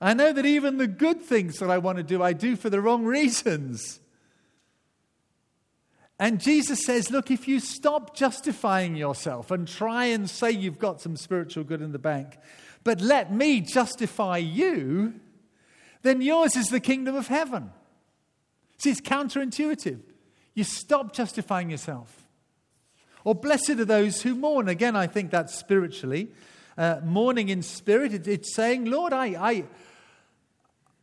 I 0.00 0.14
know 0.14 0.32
that 0.32 0.46
even 0.46 0.78
the 0.78 0.86
good 0.86 1.22
things 1.22 1.58
that 1.58 1.70
I 1.70 1.78
want 1.78 1.98
to 1.98 2.04
do, 2.04 2.22
I 2.22 2.32
do 2.32 2.56
for 2.56 2.70
the 2.70 2.80
wrong 2.80 3.04
reasons. 3.04 4.00
And 6.18 6.40
Jesus 6.40 6.84
says, 6.84 7.10
Look, 7.10 7.30
if 7.30 7.46
you 7.46 7.60
stop 7.60 8.16
justifying 8.16 8.96
yourself 8.96 9.50
and 9.50 9.68
try 9.68 10.06
and 10.06 10.28
say 10.28 10.50
you've 10.50 10.78
got 10.78 11.00
some 11.00 11.16
spiritual 11.16 11.64
good 11.64 11.82
in 11.82 11.92
the 11.92 11.98
bank, 11.98 12.38
but 12.82 13.00
let 13.00 13.32
me 13.32 13.60
justify 13.60 14.38
you, 14.38 15.14
then 16.02 16.20
yours 16.20 16.56
is 16.56 16.68
the 16.68 16.80
kingdom 16.80 17.14
of 17.14 17.28
heaven. 17.28 17.70
See, 18.78 18.90
it's 18.90 19.00
counterintuitive. 19.00 20.00
You 20.54 20.64
stop 20.64 21.12
justifying 21.12 21.70
yourself. 21.70 22.26
Or 23.24 23.34
blessed 23.34 23.70
are 23.70 23.84
those 23.84 24.22
who 24.22 24.34
mourn. 24.34 24.68
Again, 24.68 24.96
I 24.96 25.06
think 25.06 25.30
that's 25.30 25.54
spiritually. 25.54 26.30
Uh, 26.76 27.00
mourning 27.04 27.48
in 27.48 27.62
spirit, 27.62 28.14
it, 28.14 28.28
it's 28.28 28.54
saying, 28.54 28.84
Lord, 28.84 29.12
I, 29.12 29.26
I, 29.26 29.64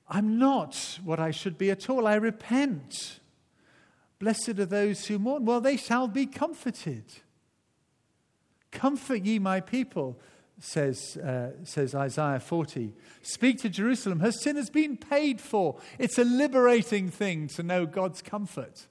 I'm 0.08 0.40
not 0.40 1.00
what 1.04 1.20
I 1.20 1.32
should 1.32 1.58
be 1.58 1.70
at 1.70 1.90
all. 1.90 2.08
I 2.08 2.16
repent. 2.16 3.20
Blessed 4.20 4.60
are 4.60 4.66
those 4.66 5.06
who 5.08 5.20
mourn. 5.20 5.46
Well, 5.46 5.60
they 5.60 5.76
shall 5.76 6.08
be 6.08 6.26
comforted. 6.26 7.04
Comfort 8.72 9.26
ye 9.26 9.40
my 9.40 9.60
people 9.60 10.20
says, 10.66 11.18
uh, 11.18 11.52
says 11.64 11.94
Isaiah 11.94 12.40
40. 12.40 12.94
Speak 13.22 13.60
to 13.62 13.70
Jerusalem. 13.70 14.20
Her 14.20 14.32
sin 14.32 14.56
has 14.56 14.70
been 14.70 14.98
paid 14.98 15.40
for. 15.40 15.80
It's 16.00 16.18
a 16.18 16.24
liberating 16.24 17.10
thing 17.10 17.48
to 17.50 17.64
know 17.64 17.86
God's 17.86 18.22
comfort. 18.22 18.88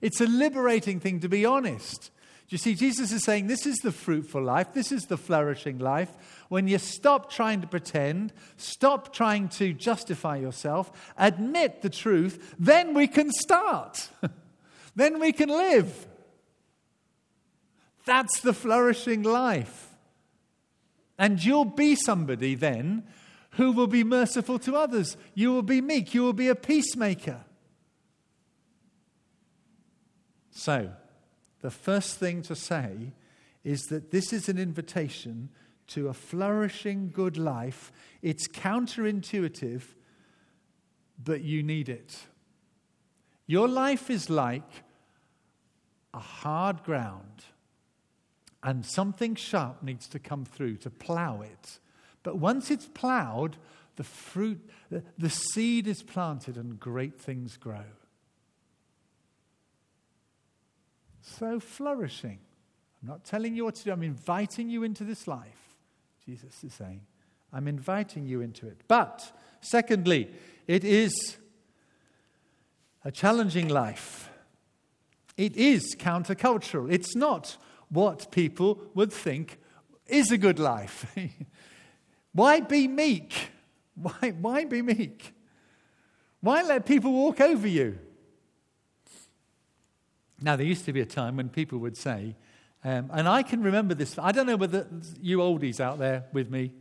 It's 0.00 0.20
a 0.20 0.26
liberating 0.26 1.00
thing 1.00 1.20
to 1.20 1.28
be 1.28 1.44
honest. 1.44 2.10
You 2.50 2.56
see, 2.56 2.74
Jesus 2.74 3.12
is 3.12 3.24
saying 3.24 3.46
this 3.46 3.66
is 3.66 3.76
the 3.78 3.92
fruitful 3.92 4.42
life, 4.42 4.72
this 4.72 4.90
is 4.90 5.04
the 5.06 5.18
flourishing 5.18 5.78
life. 5.78 6.10
When 6.48 6.66
you 6.66 6.78
stop 6.78 7.30
trying 7.30 7.60
to 7.60 7.66
pretend, 7.66 8.32
stop 8.56 9.12
trying 9.12 9.48
to 9.50 9.74
justify 9.74 10.36
yourself, 10.36 11.12
admit 11.18 11.82
the 11.82 11.90
truth, 11.90 12.54
then 12.58 12.94
we 12.94 13.06
can 13.06 13.30
start. 13.32 14.08
then 14.96 15.20
we 15.20 15.32
can 15.32 15.50
live. 15.50 16.06
That's 18.06 18.40
the 18.40 18.54
flourishing 18.54 19.24
life. 19.24 19.87
And 21.18 21.44
you'll 21.44 21.64
be 21.64 21.96
somebody 21.96 22.54
then 22.54 23.04
who 23.52 23.72
will 23.72 23.86
be 23.86 24.04
merciful 24.04 24.58
to 24.60 24.76
others. 24.76 25.16
You 25.34 25.52
will 25.52 25.62
be 25.62 25.80
meek. 25.80 26.14
You 26.14 26.22
will 26.22 26.32
be 26.32 26.48
a 26.48 26.54
peacemaker. 26.54 27.40
So, 30.50 30.92
the 31.60 31.70
first 31.70 32.18
thing 32.18 32.42
to 32.42 32.54
say 32.54 33.12
is 33.64 33.82
that 33.86 34.10
this 34.10 34.32
is 34.32 34.48
an 34.48 34.58
invitation 34.58 35.50
to 35.88 36.08
a 36.08 36.14
flourishing 36.14 37.10
good 37.10 37.36
life. 37.36 37.90
It's 38.22 38.46
counterintuitive, 38.46 39.82
but 41.22 41.42
you 41.42 41.62
need 41.62 41.88
it. 41.88 42.18
Your 43.46 43.66
life 43.66 44.10
is 44.10 44.28
like 44.28 44.70
a 46.14 46.18
hard 46.18 46.84
ground 46.84 47.44
and 48.62 48.84
something 48.84 49.34
sharp 49.34 49.82
needs 49.82 50.08
to 50.08 50.18
come 50.18 50.44
through 50.44 50.76
to 50.78 50.90
plow 50.90 51.42
it. 51.42 51.78
But 52.22 52.38
once 52.38 52.70
it's 52.70 52.86
plowed, 52.86 53.56
the 53.96 54.04
fruit, 54.04 54.60
the, 55.18 55.30
seed 55.30 55.86
is 55.86 56.02
planted 56.02 56.56
and 56.56 56.78
great 56.78 57.18
things 57.20 57.56
grow. 57.56 57.84
So 61.20 61.60
flourishing. 61.60 62.38
I'm 63.02 63.08
not 63.08 63.24
telling 63.24 63.54
you 63.54 63.64
what 63.64 63.76
to 63.76 63.84
do, 63.84 63.92
I'm 63.92 64.02
inviting 64.02 64.68
you 64.68 64.82
into 64.82 65.04
this 65.04 65.28
life, 65.28 65.76
Jesus 66.24 66.64
is 66.64 66.74
saying. 66.74 67.02
I'm 67.52 67.68
inviting 67.68 68.26
you 68.26 68.40
into 68.40 68.66
it. 68.66 68.80
But, 68.88 69.32
secondly, 69.60 70.30
it 70.66 70.84
is 70.84 71.38
a 73.04 73.10
challenging 73.10 73.68
life. 73.68 74.28
It 75.36 75.56
is 75.56 75.94
countercultural. 75.98 76.92
It's 76.92 77.14
not 77.14 77.56
what 77.90 78.30
people 78.30 78.80
would 78.94 79.12
think 79.12 79.58
is 80.06 80.30
a 80.30 80.38
good 80.38 80.58
life. 80.58 81.14
why 82.32 82.60
be 82.60 82.88
meek? 82.88 83.50
Why, 83.98 84.32
why 84.40 84.64
be 84.64 84.80
meek? 84.80 85.34
Why 86.40 86.62
let 86.62 86.86
people 86.86 87.12
walk 87.12 87.40
over 87.40 87.66
you? 87.66 87.98
Now, 90.40 90.54
there 90.54 90.64
used 90.64 90.84
to 90.84 90.92
be 90.92 91.00
a 91.00 91.06
time 91.06 91.36
when 91.36 91.48
people 91.48 91.78
would 91.80 91.96
say, 91.96 92.36
um, 92.84 93.10
and 93.12 93.28
I 93.28 93.42
can 93.42 93.60
remember 93.60 93.94
this. 93.94 94.16
I 94.18 94.30
don't 94.30 94.46
know 94.46 94.56
whether 94.56 94.86
you 95.20 95.38
oldies 95.38 95.80
out 95.80 95.98
there 95.98 96.26
with 96.32 96.48
me. 96.48 96.72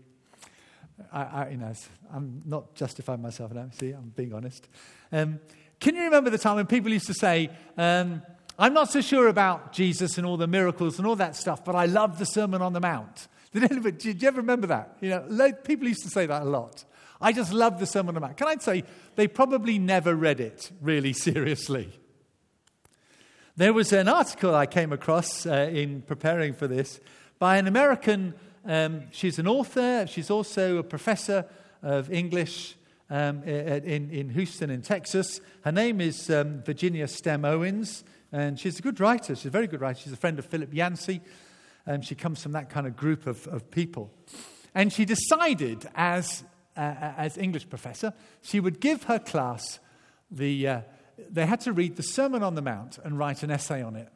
I, 1.11 1.23
I, 1.23 1.49
you 1.49 1.57
know, 1.57 1.73
I'm 2.13 2.43
not 2.45 2.75
justifying 2.75 3.21
myself 3.21 3.51
now. 3.51 3.67
See, 3.71 3.91
I'm 3.91 4.13
being 4.15 4.33
honest. 4.33 4.67
Um, 5.11 5.39
can 5.79 5.95
you 5.95 6.03
remember 6.03 6.29
the 6.29 6.37
time 6.37 6.57
when 6.57 6.67
people 6.67 6.91
used 6.91 7.07
to 7.07 7.13
say, 7.13 7.49
um, 7.77 8.21
I'm 8.59 8.73
not 8.73 8.91
so 8.91 9.01
sure 9.01 9.27
about 9.27 9.71
Jesus 9.71 10.17
and 10.17 10.25
all 10.25 10.37
the 10.37 10.47
miracles 10.47 10.97
and 10.97 11.07
all 11.07 11.15
that 11.17 11.35
stuff, 11.35 11.63
but 11.63 11.75
I 11.75 11.85
love 11.85 12.17
the 12.17 12.25
Sermon 12.25 12.61
on 12.61 12.73
the 12.73 12.79
Mount. 12.79 13.27
Did, 13.53 13.71
anybody, 13.71 14.13
you 14.13 14.27
ever 14.27 14.41
remember 14.41 14.67
that? 14.67 14.97
You 14.99 15.09
know, 15.09 15.51
people 15.63 15.87
used 15.87 16.03
to 16.03 16.09
say 16.09 16.25
that 16.25 16.41
a 16.41 16.45
lot. 16.45 16.83
I 17.21 17.33
just 17.33 17.53
love 17.53 17.79
the 17.79 17.85
Sermon 17.85 18.09
on 18.09 18.13
the 18.15 18.21
Mount. 18.21 18.37
Can 18.37 18.47
I 18.47 18.55
say 18.57 18.83
they 19.15 19.27
probably 19.27 19.79
never 19.79 20.15
read 20.15 20.39
it 20.39 20.71
really 20.81 21.13
seriously? 21.27 21.99
There 23.55 23.73
was 23.73 23.93
an 23.93 24.07
article 24.07 24.53
I 24.53 24.65
came 24.65 24.93
across 24.93 25.45
uh, 25.45 25.69
in 25.71 26.01
preparing 26.01 26.53
for 26.53 26.67
this 26.67 26.99
by 27.39 27.57
an 27.57 27.67
American 27.67 28.33
Um, 28.67 29.03
she's 29.11 29.39
an 29.39 29.47
author, 29.47 30.05
she's 30.07 30.29
also 30.29 30.77
a 30.77 30.83
professor 30.83 31.45
of 31.81 32.11
English 32.11 32.75
um, 33.09 33.41
in, 33.43 34.11
in 34.11 34.29
Houston, 34.31 34.69
in 34.69 34.81
Texas. 34.81 35.39
Her 35.61 35.71
name 35.71 36.01
is 36.01 36.29
um, 36.29 36.63
Virginia 36.63 37.07
Stem 37.07 37.45
Owens, 37.45 38.03
and 38.31 38.59
she's 38.59 38.79
a 38.79 38.81
good 38.81 38.99
writer. 38.99 39.35
She's 39.35 39.45
a 39.45 39.49
very 39.49 39.67
good 39.67 39.81
writer. 39.81 39.99
She's 39.99 40.13
a 40.13 40.17
friend 40.17 40.37
of 40.39 40.45
Philip 40.45 40.73
Yancey. 40.73 41.21
Um, 41.85 42.01
she 42.01 42.15
comes 42.15 42.43
from 42.43 42.51
that 42.51 42.69
kind 42.69 42.85
of 42.85 42.95
group 42.95 43.27
of, 43.27 43.47
of 43.47 43.71
people. 43.71 44.11
And 44.75 44.91
she 44.91 45.05
decided, 45.05 45.87
as, 45.95 46.43
uh, 46.75 46.93
as 47.17 47.37
English 47.37 47.69
professor, 47.69 48.13
she 48.41 48.59
would 48.59 48.79
give 48.79 49.03
her 49.03 49.19
class 49.19 49.79
the, 50.29 50.67
uh, 50.67 50.81
they 51.29 51.45
had 51.45 51.61
to 51.61 51.71
read 51.71 51.95
the 51.95 52.03
Sermon 52.03 52.43
on 52.43 52.55
the 52.55 52.61
Mount 52.61 52.97
and 53.03 53.17
write 53.17 53.43
an 53.43 53.51
essay 53.51 53.81
on 53.81 53.95
it. 53.95 54.09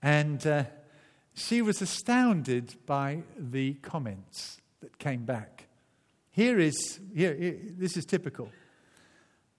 And 0.00 0.44
uh, 0.46 0.64
she 1.34 1.62
was 1.62 1.82
astounded 1.82 2.76
by 2.86 3.22
the 3.36 3.74
comments 3.74 4.60
that 4.80 4.98
came 4.98 5.24
back. 5.24 5.68
Here 6.30 6.58
is, 6.58 6.98
here, 7.14 7.34
here, 7.34 7.58
this 7.78 7.96
is 7.96 8.06
typical. 8.06 8.48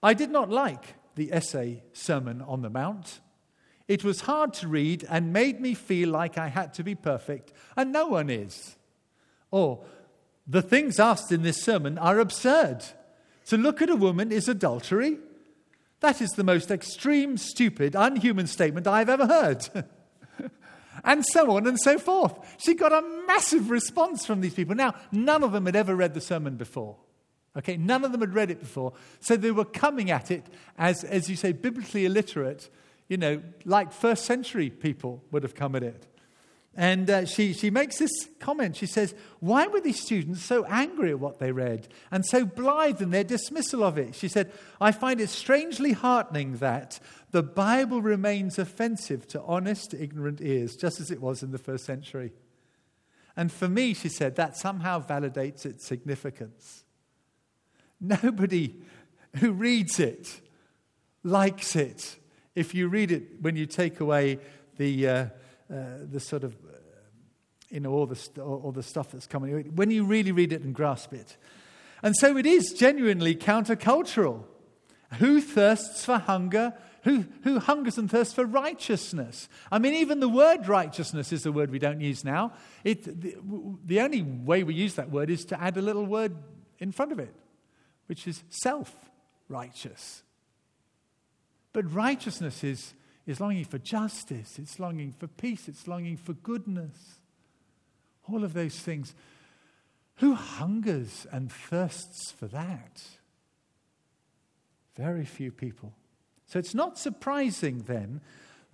I 0.02 0.12
did 0.12 0.30
not 0.30 0.50
like 0.50 0.94
the 1.14 1.32
essay 1.32 1.82
Sermon 1.92 2.42
on 2.42 2.62
the 2.62 2.70
Mount. 2.70 3.20
It 3.86 4.02
was 4.02 4.22
hard 4.22 4.54
to 4.54 4.68
read 4.68 5.06
and 5.10 5.32
made 5.32 5.60
me 5.60 5.74
feel 5.74 6.08
like 6.08 6.38
I 6.38 6.48
had 6.48 6.72
to 6.74 6.84
be 6.84 6.94
perfect, 6.94 7.52
and 7.76 7.92
no 7.92 8.06
one 8.06 8.30
is. 8.30 8.76
Or, 9.50 9.84
the 10.46 10.62
things 10.62 10.98
asked 10.98 11.32
in 11.32 11.42
this 11.42 11.62
sermon 11.62 11.98
are 11.98 12.18
absurd. 12.18 12.84
To 13.46 13.56
look 13.56 13.82
at 13.82 13.90
a 13.90 13.96
woman 13.96 14.32
is 14.32 14.48
adultery. 14.48 15.18
That 16.00 16.20
is 16.20 16.30
the 16.30 16.44
most 16.44 16.70
extreme, 16.70 17.36
stupid, 17.36 17.94
unhuman 17.94 18.46
statement 18.46 18.86
I've 18.86 19.08
ever 19.08 19.26
heard. 19.26 19.68
and 21.04 21.24
so 21.24 21.50
on 21.52 21.66
and 21.66 21.78
so 21.78 21.98
forth. 21.98 22.34
She 22.58 22.74
got 22.74 22.92
a 22.92 23.06
massive 23.26 23.70
response 23.70 24.26
from 24.26 24.40
these 24.40 24.54
people. 24.54 24.74
Now, 24.74 24.94
none 25.12 25.42
of 25.42 25.52
them 25.52 25.66
had 25.66 25.76
ever 25.76 25.94
read 25.94 26.14
the 26.14 26.20
sermon 26.20 26.56
before. 26.56 26.96
Okay, 27.56 27.76
none 27.76 28.04
of 28.04 28.12
them 28.12 28.20
had 28.20 28.34
read 28.34 28.50
it 28.50 28.60
before. 28.60 28.92
So 29.20 29.36
they 29.36 29.52
were 29.52 29.64
coming 29.64 30.10
at 30.10 30.30
it 30.30 30.46
as, 30.76 31.04
as 31.04 31.30
you 31.30 31.36
say, 31.36 31.52
biblically 31.52 32.04
illiterate, 32.04 32.68
you 33.08 33.16
know, 33.16 33.42
like 33.64 33.92
first 33.92 34.24
century 34.24 34.70
people 34.70 35.22
would 35.30 35.44
have 35.44 35.54
come 35.54 35.76
at 35.76 35.82
it. 35.82 36.06
And 36.76 37.08
uh, 37.08 37.24
she, 37.24 37.52
she 37.52 37.70
makes 37.70 37.98
this 37.98 38.10
comment. 38.40 38.74
She 38.74 38.86
says, 38.86 39.14
Why 39.38 39.68
were 39.68 39.80
these 39.80 40.00
students 40.00 40.42
so 40.42 40.64
angry 40.64 41.10
at 41.10 41.20
what 41.20 41.38
they 41.38 41.52
read 41.52 41.86
and 42.10 42.26
so 42.26 42.44
blithe 42.44 43.00
in 43.00 43.10
their 43.10 43.22
dismissal 43.22 43.84
of 43.84 43.96
it? 43.96 44.16
She 44.16 44.26
said, 44.26 44.52
I 44.80 44.90
find 44.90 45.20
it 45.20 45.28
strangely 45.28 45.92
heartening 45.92 46.56
that 46.56 46.98
the 47.30 47.44
Bible 47.44 48.02
remains 48.02 48.58
offensive 48.58 49.28
to 49.28 49.42
honest, 49.42 49.94
ignorant 49.94 50.40
ears, 50.40 50.74
just 50.74 51.00
as 51.00 51.12
it 51.12 51.20
was 51.20 51.44
in 51.44 51.52
the 51.52 51.58
first 51.58 51.84
century. 51.84 52.32
And 53.36 53.52
for 53.52 53.68
me, 53.68 53.94
she 53.94 54.08
said, 54.08 54.34
that 54.36 54.56
somehow 54.56 55.04
validates 55.04 55.64
its 55.64 55.86
significance. 55.86 56.83
Nobody 58.06 58.74
who 59.36 59.52
reads 59.52 59.98
it 59.98 60.40
likes 61.22 61.76
it 61.76 62.16
if 62.54 62.74
you 62.74 62.88
read 62.88 63.10
it 63.10 63.40
when 63.40 63.56
you 63.56 63.66
take 63.66 64.00
away 64.00 64.38
the. 64.76 65.08
Uh, 65.08 65.26
uh, 65.72 65.76
the 66.10 66.20
sort 66.20 66.44
of, 66.44 66.52
uh, 66.52 66.76
you 67.70 67.80
know, 67.80 67.90
all 67.90 68.04
the, 68.04 68.14
st- 68.14 68.38
all 68.38 68.70
the 68.70 68.82
stuff 68.82 69.10
that's 69.10 69.26
coming. 69.26 69.74
When 69.74 69.90
you 69.90 70.04
really 70.04 70.30
read 70.30 70.52
it 70.52 70.60
and 70.60 70.74
grasp 70.74 71.14
it. 71.14 71.38
And 72.02 72.14
so 72.14 72.36
it 72.36 72.44
is 72.44 72.74
genuinely 72.74 73.34
countercultural. 73.34 74.44
Who 75.14 75.40
thirsts 75.40 76.04
for 76.04 76.18
hunger? 76.18 76.74
Who, 77.04 77.24
who 77.44 77.60
hungers 77.60 77.96
and 77.96 78.10
thirsts 78.10 78.34
for 78.34 78.44
righteousness? 78.44 79.48
I 79.72 79.78
mean, 79.78 79.94
even 79.94 80.20
the 80.20 80.28
word 80.28 80.68
righteousness 80.68 81.32
is 81.32 81.46
a 81.46 81.52
word 81.52 81.70
we 81.70 81.78
don't 81.78 82.02
use 82.02 82.24
now. 82.24 82.52
It, 82.84 83.04
the, 83.22 83.36
the 83.86 84.00
only 84.00 84.20
way 84.20 84.64
we 84.64 84.74
use 84.74 84.96
that 84.96 85.10
word 85.10 85.30
is 85.30 85.46
to 85.46 85.60
add 85.60 85.78
a 85.78 85.82
little 85.82 86.04
word 86.04 86.36
in 86.78 86.92
front 86.92 87.10
of 87.10 87.18
it, 87.18 87.34
which 88.06 88.26
is 88.26 88.42
self 88.48 89.10
righteous. 89.48 90.22
But 91.72 91.92
righteousness 91.92 92.62
is 92.62 92.94
is 93.26 93.40
longing 93.40 93.64
for 93.64 93.78
justice, 93.78 94.58
it's 94.58 94.78
longing 94.78 95.14
for 95.18 95.26
peace, 95.26 95.68
it's 95.68 95.88
longing 95.88 96.16
for 96.16 96.34
goodness. 96.34 97.20
All 98.30 98.44
of 98.44 98.52
those 98.52 98.78
things. 98.78 99.14
Who 100.16 100.34
hungers 100.34 101.26
and 101.32 101.50
thirsts 101.50 102.30
for 102.30 102.46
that? 102.48 103.02
Very 104.96 105.24
few 105.24 105.50
people. 105.50 105.92
So 106.46 106.58
it's 106.58 106.74
not 106.74 106.98
surprising 106.98 107.84
then 107.86 108.20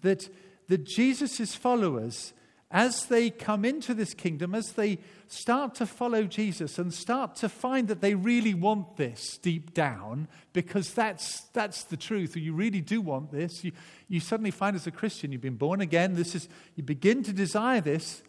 that, 0.03 0.29
that 0.69 0.85
Jesus' 0.85 1.55
followers 1.55 2.35
as 2.70 3.06
they 3.06 3.30
come 3.30 3.64
into 3.64 3.94
this 3.94 4.14
kingdom, 4.14 4.54
as 4.54 4.72
they 4.72 4.98
start 5.26 5.74
to 5.74 5.87
follow 5.87 6.24
Jesus 6.24 6.78
and 6.78 6.94
start 6.94 7.35
to 7.37 7.48
find 7.48 7.88
that 7.88 8.00
they 8.00 8.14
really 8.14 8.54
want 8.54 8.96
this 8.96 9.38
deep 9.38 9.74
down, 9.74 10.28
because 10.52 10.94
that's, 10.94 11.40
that's 11.52 11.85
the 11.85 11.96
truth, 11.96 12.37
you 12.37 12.52
really 12.52 12.80
do 12.80 13.00
want 13.00 13.33
this, 13.33 13.64
you, 13.64 13.72
you 14.09 14.20
suddenly 14.20 14.52
find 14.52 14.76
as 14.76 14.87
a 14.87 14.92
Christian, 14.92 15.33
you've 15.33 15.40
been 15.40 15.56
born 15.56 15.80
again, 15.80 16.14
this 16.14 16.35
is, 16.35 16.48
you 16.76 16.85
begin 16.85 17.22
to 17.24 17.33
desire 17.33 17.80
this, 17.80 18.22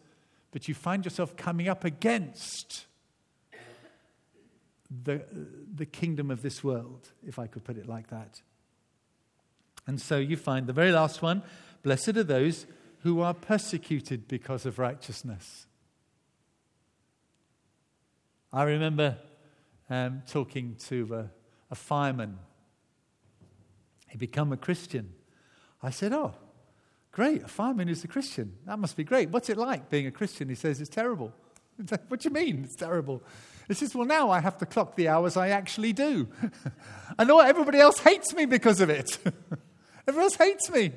but 0.52 0.68
you 0.68 0.74
find 0.74 1.06
yourself 1.06 1.36
coming 1.38 1.70
up 1.70 1.86
against 1.86 2.86
the, 5.04 5.22
the 5.74 5.86
kingdom 5.86 6.32
of 6.32 6.42
this 6.42 6.64
world, 6.64 7.10
if 7.26 7.38
I 7.38 7.48
could 7.48 7.64
put 7.64 7.78
it 7.78 7.88
like 7.88 8.10
that. 8.10 8.42
And 9.88 10.02
so 10.02 10.18
you 10.18 10.36
find 10.36 10.68
the 10.68 10.74
very 10.74 10.92
last 10.92 11.22
one 11.22 11.44
blessed 11.84 12.10
are 12.10 12.24
those 12.24 12.66
who 13.04 13.22
are 13.22 13.34
persecuted 13.34 14.28
because 14.28 14.66
of 14.66 14.80
righteousness. 14.80 15.66
I 18.54 18.64
remember 18.64 19.18
um, 19.90 20.24
talking 20.28 20.76
to 20.88 21.14
a, 21.14 21.30
a 21.72 21.76
fireman. 21.76 22.38
He'd 24.10 24.20
become 24.20 24.52
a 24.52 24.58
Christian. 24.58 25.14
I 25.82 25.90
said, 25.90 26.14
Oh, 26.14 26.34
great, 27.12 27.44
a 27.44 27.48
fireman 27.48 27.88
who's 27.88 28.04
a 28.04 28.08
Christian. 28.08 28.58
That 28.66 28.78
must 28.78 28.98
be 28.98 29.04
great. 29.04 29.30
What's 29.30 29.50
it 29.50 29.58
like 29.58 29.90
being 29.90 30.06
a 30.06 30.12
Christian? 30.12 30.50
He 30.50 30.56
says, 30.56 30.82
It's 30.82 30.90
terrible. 30.90 31.34
what 32.08 32.20
do 32.20 32.30
you 32.30 32.34
mean 32.34 32.64
it's 32.66 32.76
terrible? 32.76 33.24
He 33.68 33.74
says, 33.74 33.96
Well, 33.96 34.06
now 34.06 34.30
I 34.30 34.42
have 34.42 34.58
to 34.60 34.66
clock 34.66 34.96
the 34.96 35.08
hours 35.08 35.38
I 35.38 35.50
actually 35.50 35.94
do. 35.94 36.28
I 37.18 37.24
know 37.24 37.40
everybody 37.40 37.80
else 37.80 38.00
hates 38.00 38.34
me 38.36 38.46
because 38.46 38.82
of 38.82 38.90
it. 38.90 39.18
Everyone 40.08 40.26
else 40.26 40.36
hates 40.36 40.70
me. 40.70 40.92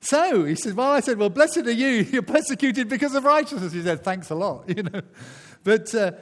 So 0.00 0.44
he 0.44 0.54
said, 0.54 0.76
Well, 0.76 0.92
I 0.92 1.00
said, 1.00 1.18
Well, 1.18 1.30
blessed 1.30 1.58
are 1.58 1.70
you. 1.70 1.86
You're 2.12 2.22
persecuted 2.22 2.88
because 2.88 3.14
of 3.14 3.24
righteousness. 3.24 3.72
He 3.72 3.82
said, 3.82 4.02
Thanks 4.02 4.30
a 4.30 4.34
lot, 4.34 4.64
you 4.76 4.82
know. 4.82 5.02
But 5.64 5.94
uh, 5.94 6.12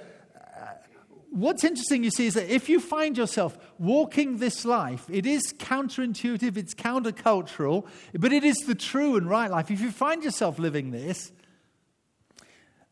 what's 1.30 1.64
interesting, 1.64 2.02
you 2.02 2.10
see, 2.10 2.26
is 2.26 2.34
that 2.34 2.48
if 2.48 2.68
you 2.68 2.80
find 2.80 3.16
yourself 3.16 3.58
walking 3.78 4.38
this 4.38 4.64
life, 4.64 5.04
it 5.10 5.26
is 5.26 5.52
counterintuitive, 5.58 6.56
it's 6.56 6.74
countercultural, 6.74 7.86
but 8.14 8.32
it 8.32 8.44
is 8.44 8.56
the 8.66 8.74
true 8.74 9.16
and 9.16 9.28
right 9.28 9.50
life. 9.50 9.70
If 9.70 9.80
you 9.80 9.90
find 9.90 10.24
yourself 10.24 10.58
living 10.58 10.90
this, 10.90 11.30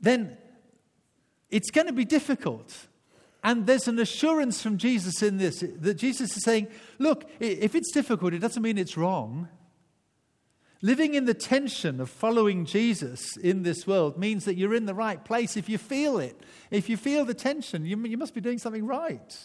then 0.01 0.37
it's 1.51 1.70
going 1.70 1.87
to 1.87 1.92
be 1.92 2.05
difficult. 2.05 2.88
And 3.42 3.66
there's 3.66 3.88
an 3.88 3.99
assurance 3.99 4.62
from 4.62 4.79
Jesus 4.79 5.23
in 5.23 5.38
this 5.38 5.62
that 5.81 5.94
Jesus 5.94 6.37
is 6.37 6.42
saying, 6.44 6.68
Look, 6.99 7.29
if 7.40 7.75
it's 7.75 7.90
difficult, 7.92 8.35
it 8.35 8.38
doesn't 8.38 8.62
mean 8.62 8.79
it's 8.79 8.97
wrong. 8.97 9.49
Living 10.82 11.14
in 11.14 11.24
the 11.24 11.34
tension 11.34 12.00
of 12.00 12.10
following 12.10 12.66
Jesus 12.66 13.37
in 13.37 13.62
this 13.62 13.87
world 13.87 14.18
means 14.18 14.44
that 14.44 14.56
you're 14.56 14.74
in 14.74 14.87
the 14.87 14.94
right 14.94 15.24
place 15.24 15.56
if 15.56 15.68
you 15.68 15.78
feel 15.78 16.18
it. 16.18 16.38
If 16.70 16.88
you 16.88 16.96
feel 16.96 17.24
the 17.24 17.34
tension, 17.34 17.87
you, 17.87 17.96
you 18.04 18.18
must 18.18 18.34
be 18.34 18.40
doing 18.40 18.58
something 18.58 18.87
right. 18.87 19.38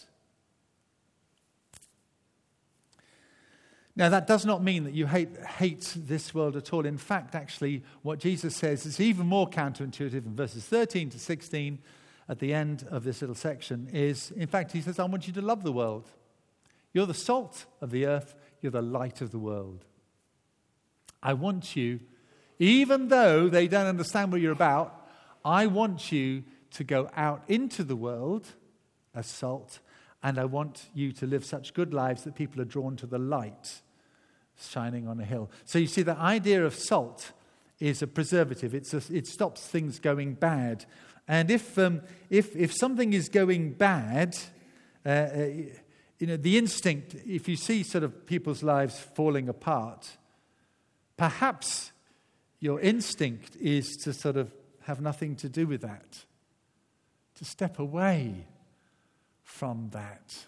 Now, 3.96 4.08
that 4.08 4.26
does 4.26 4.46
not 4.46 4.62
mean 4.62 4.84
that 4.84 4.94
you 4.94 5.06
hate, 5.06 5.36
hate 5.36 5.94
this 5.96 6.34
world 6.34 6.56
at 6.56 6.72
all. 6.72 6.86
In 6.86 6.96
fact, 6.96 7.34
actually, 7.34 7.82
what 8.02 8.18
Jesus 8.18 8.56
says 8.56 8.86
is 8.86 9.00
even 9.00 9.26
more 9.26 9.48
counterintuitive 9.48 10.24
in 10.26 10.34
verses 10.34 10.64
13 10.64 11.10
to 11.10 11.18
16 11.18 11.78
at 12.28 12.38
the 12.38 12.54
end 12.54 12.86
of 12.90 13.04
this 13.04 13.20
little 13.20 13.34
section 13.34 13.88
is, 13.92 14.30
in 14.30 14.46
fact, 14.46 14.72
he 14.72 14.80
says, 14.80 14.98
I 14.98 15.04
want 15.04 15.26
you 15.26 15.32
to 15.34 15.42
love 15.42 15.64
the 15.64 15.72
world. 15.72 16.10
You're 16.92 17.06
the 17.06 17.14
salt 17.14 17.66
of 17.80 17.90
the 17.90 18.06
earth, 18.06 18.34
you're 18.62 18.72
the 18.72 18.80
light 18.80 19.20
of 19.20 19.32
the 19.32 19.38
world. 19.38 19.84
I 21.22 21.34
want 21.34 21.76
you, 21.76 22.00
even 22.58 23.08
though 23.08 23.48
they 23.48 23.68
don't 23.68 23.86
understand 23.86 24.32
what 24.32 24.40
you're 24.40 24.52
about, 24.52 25.08
I 25.44 25.66
want 25.66 26.12
you 26.12 26.44
to 26.72 26.84
go 26.84 27.10
out 27.16 27.42
into 27.48 27.84
the 27.84 27.96
world 27.96 28.46
as 29.14 29.26
salt, 29.26 29.80
and 30.22 30.38
I 30.38 30.44
want 30.44 30.88
you 30.94 31.12
to 31.12 31.26
live 31.26 31.44
such 31.44 31.74
good 31.74 31.92
lives 31.92 32.24
that 32.24 32.34
people 32.34 32.60
are 32.60 32.66
drawn 32.66 32.96
to 32.96 33.06
the 33.06 33.18
light 33.18 33.80
shining 34.60 35.08
on 35.08 35.18
a 35.20 35.24
hill. 35.24 35.50
So 35.64 35.78
you 35.78 35.86
see, 35.86 36.02
the 36.02 36.16
idea 36.18 36.64
of 36.64 36.74
salt 36.74 37.32
is 37.78 38.02
a 38.02 38.06
preservative, 38.06 38.74
it's 38.74 38.92
a, 38.92 39.02
it 39.10 39.26
stops 39.26 39.66
things 39.66 39.98
going 39.98 40.34
bad. 40.34 40.84
And 41.26 41.50
if, 41.50 41.78
um, 41.78 42.02
if, 42.28 42.54
if 42.54 42.74
something 42.74 43.12
is 43.12 43.28
going 43.28 43.72
bad, 43.72 44.36
uh, 45.06 45.08
uh, 45.08 45.46
you 46.18 46.26
know, 46.26 46.36
the 46.36 46.58
instinct, 46.58 47.16
if 47.26 47.48
you 47.48 47.56
see 47.56 47.82
sort 47.82 48.04
of 48.04 48.26
people's 48.26 48.62
lives 48.62 48.98
falling 48.98 49.48
apart, 49.48 50.18
perhaps 51.20 51.92
your 52.60 52.80
instinct 52.80 53.54
is 53.56 53.94
to 53.94 54.10
sort 54.10 54.38
of 54.38 54.50
have 54.84 55.02
nothing 55.02 55.36
to 55.36 55.50
do 55.50 55.66
with 55.66 55.82
that. 55.82 56.24
To 57.34 57.44
step 57.44 57.78
away 57.78 58.46
from 59.42 59.90
that. 59.92 60.46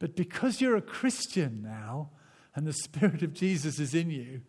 But 0.00 0.16
because 0.16 0.60
you're 0.60 0.74
a 0.74 0.82
Christian 0.82 1.62
now 1.62 2.10
and 2.56 2.66
the 2.66 2.72
Spirit 2.84 3.22
of 3.22 3.32
Jesus 3.32 3.78
is 3.78 3.94
in 3.94 4.10
you, 4.10 4.40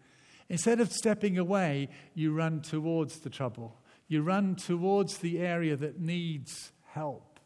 instead 0.49 0.80
of 0.80 0.91
stepping 0.91 1.38
away, 1.38 1.89
you 2.15 2.34
run 2.34 2.60
towards 2.60 3.19
the 3.19 3.30
trouble. 3.30 3.80
You 4.08 4.23
run 4.23 4.56
towards 4.56 5.19
the 5.19 5.38
area 5.38 5.75
that 5.75 5.99
needs 5.99 6.71
help. 6.88 7.39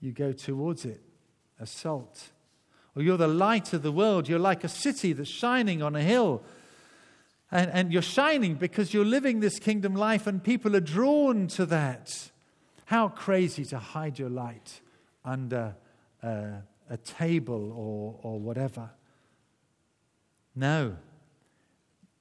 You 0.00 0.12
go 0.12 0.32
towards 0.32 0.86
it 0.86 1.02
as 1.60 1.70
salt. 1.70 2.30
Or 2.96 3.02
you're 3.02 3.16
the 3.16 3.26
light 3.26 3.72
of 3.72 3.82
the 3.82 3.92
world. 3.92 4.28
You're 4.28 4.38
like 4.38 4.64
a 4.64 4.68
city 4.68 5.12
that's 5.12 5.28
shining 5.28 5.82
on 5.82 5.96
a 5.96 6.02
hill. 6.02 6.42
And, 7.50 7.70
and 7.70 7.92
you're 7.92 8.02
shining 8.02 8.54
because 8.54 8.94
you're 8.94 9.04
living 9.04 9.40
this 9.40 9.58
kingdom 9.58 9.94
life, 9.94 10.26
and 10.26 10.42
people 10.42 10.74
are 10.76 10.80
drawn 10.80 11.46
to 11.48 11.66
that. 11.66 12.30
How 12.86 13.08
crazy 13.08 13.64
to 13.66 13.78
hide 13.78 14.18
your 14.18 14.30
light 14.30 14.80
under 15.24 15.74
a, 16.22 16.62
a 16.90 16.96
table 16.98 17.72
or, 17.72 18.18
or 18.22 18.38
whatever. 18.38 18.90
No. 20.54 20.96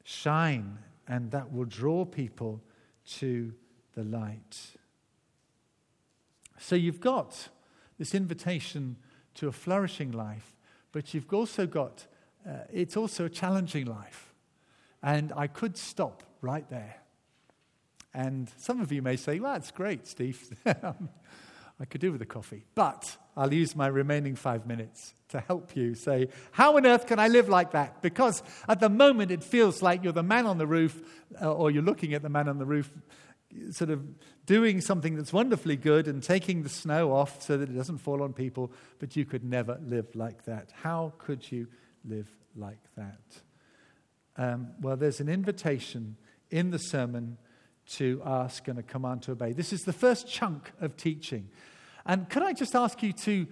Shine, 0.03 0.79
and 1.07 1.31
that 1.31 1.53
will 1.53 1.65
draw 1.65 2.05
people 2.05 2.61
to 3.19 3.53
the 3.95 4.03
light. 4.03 4.57
So 6.57 6.75
you've 6.75 6.99
got 6.99 7.49
this 7.97 8.15
invitation 8.15 8.97
to 9.35 9.47
a 9.47 9.51
flourishing 9.51 10.11
life, 10.11 10.55
but 10.93 11.13
you've 11.13 11.31
also 11.33 11.67
got, 11.67 12.07
uh, 12.47 12.59
it's 12.71 12.95
also 12.95 13.25
a 13.25 13.29
challenging 13.29 13.85
life. 13.85 14.33
And 15.01 15.33
I 15.35 15.47
could 15.47 15.75
stop 15.75 16.23
right 16.39 16.69
there. 16.69 16.95
And 18.13 18.49
some 18.57 18.79
of 18.79 18.91
you 18.91 19.01
may 19.01 19.17
say, 19.17 19.39
well, 19.39 19.53
that's 19.53 19.71
great, 19.71 20.07
Steve. 20.07 20.55
I 20.65 21.85
could 21.89 21.99
do 21.99 22.11
with 22.11 22.21
a 22.21 22.25
coffee. 22.25 22.63
But 22.75 23.17
I'll 23.35 23.53
use 23.53 23.75
my 23.75 23.87
remaining 23.87 24.35
five 24.35 24.67
minutes 24.67 25.15
to 25.29 25.39
help 25.39 25.75
you 25.75 25.95
say, 25.95 26.29
how 26.51 26.77
on 26.77 26.85
earth 26.85 27.07
can 27.07 27.17
I 27.17 27.27
live 27.27 27.49
like 27.49 27.71
that? 27.71 28.01
Because 28.03 28.43
at 28.69 28.79
the 28.79 28.89
moment 28.89 29.31
it 29.31 29.43
feels 29.43 29.81
like 29.81 30.03
you're 30.03 30.13
the 30.13 30.23
man 30.23 30.45
on 30.45 30.59
the 30.59 30.67
roof, 30.67 31.01
uh, 31.41 31.51
or 31.51 31.71
you're 31.71 31.83
looking 31.83 32.13
at 32.13 32.21
the 32.21 32.29
man 32.29 32.47
on 32.47 32.59
the 32.59 32.65
roof, 32.65 32.93
sort 33.71 33.89
of 33.89 34.01
doing 34.45 34.81
something 34.81 35.15
that's 35.15 35.33
wonderfully 35.33 35.75
good 35.75 36.07
and 36.07 36.21
taking 36.21 36.63
the 36.63 36.69
snow 36.69 37.11
off 37.11 37.41
so 37.41 37.57
that 37.57 37.69
it 37.69 37.73
doesn't 37.73 37.99
fall 37.99 38.23
on 38.23 38.33
people, 38.33 38.71
but 38.99 39.15
you 39.15 39.25
could 39.25 39.43
never 39.43 39.79
live 39.85 40.15
like 40.15 40.45
that. 40.45 40.71
How 40.73 41.13
could 41.17 41.51
you 41.51 41.67
live 42.05 42.27
like 42.55 42.81
that? 42.95 43.41
Um, 44.35 44.71
well, 44.81 44.97
there's 44.97 45.19
an 45.19 45.29
invitation 45.29 46.17
in 46.49 46.71
the 46.71 46.79
sermon 46.79 47.37
to 47.85 48.21
ask 48.25 48.67
and 48.67 48.79
a 48.79 48.83
command 48.83 49.23
to 49.23 49.31
obey. 49.31 49.53
This 49.53 49.73
is 49.73 49.83
the 49.83 49.93
first 49.93 50.27
chunk 50.27 50.71
of 50.79 50.95
teaching. 50.95 51.49
And 52.05 52.29
could 52.29 52.43
I 52.43 52.53
just 52.53 52.75
ask 52.75 53.01
you 53.03 53.13
to 53.13 53.47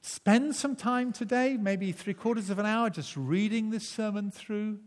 spend 0.00 0.54
some 0.56 0.76
time 0.76 1.12
today, 1.12 1.56
maybe 1.60 1.92
three 1.92 2.14
quarters 2.14 2.50
of 2.50 2.58
an 2.58 2.66
hour, 2.66 2.90
just 2.90 3.16
reading 3.16 3.70
this 3.70 3.88
sermon 3.88 4.30
through 4.30 4.78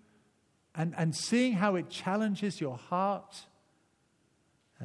and, 0.75 0.93
and 0.97 1.15
seeing 1.15 1.53
how 1.53 1.75
it 1.75 1.89
challenges 1.89 2.59
your 2.59 2.77
heart, 2.77 3.45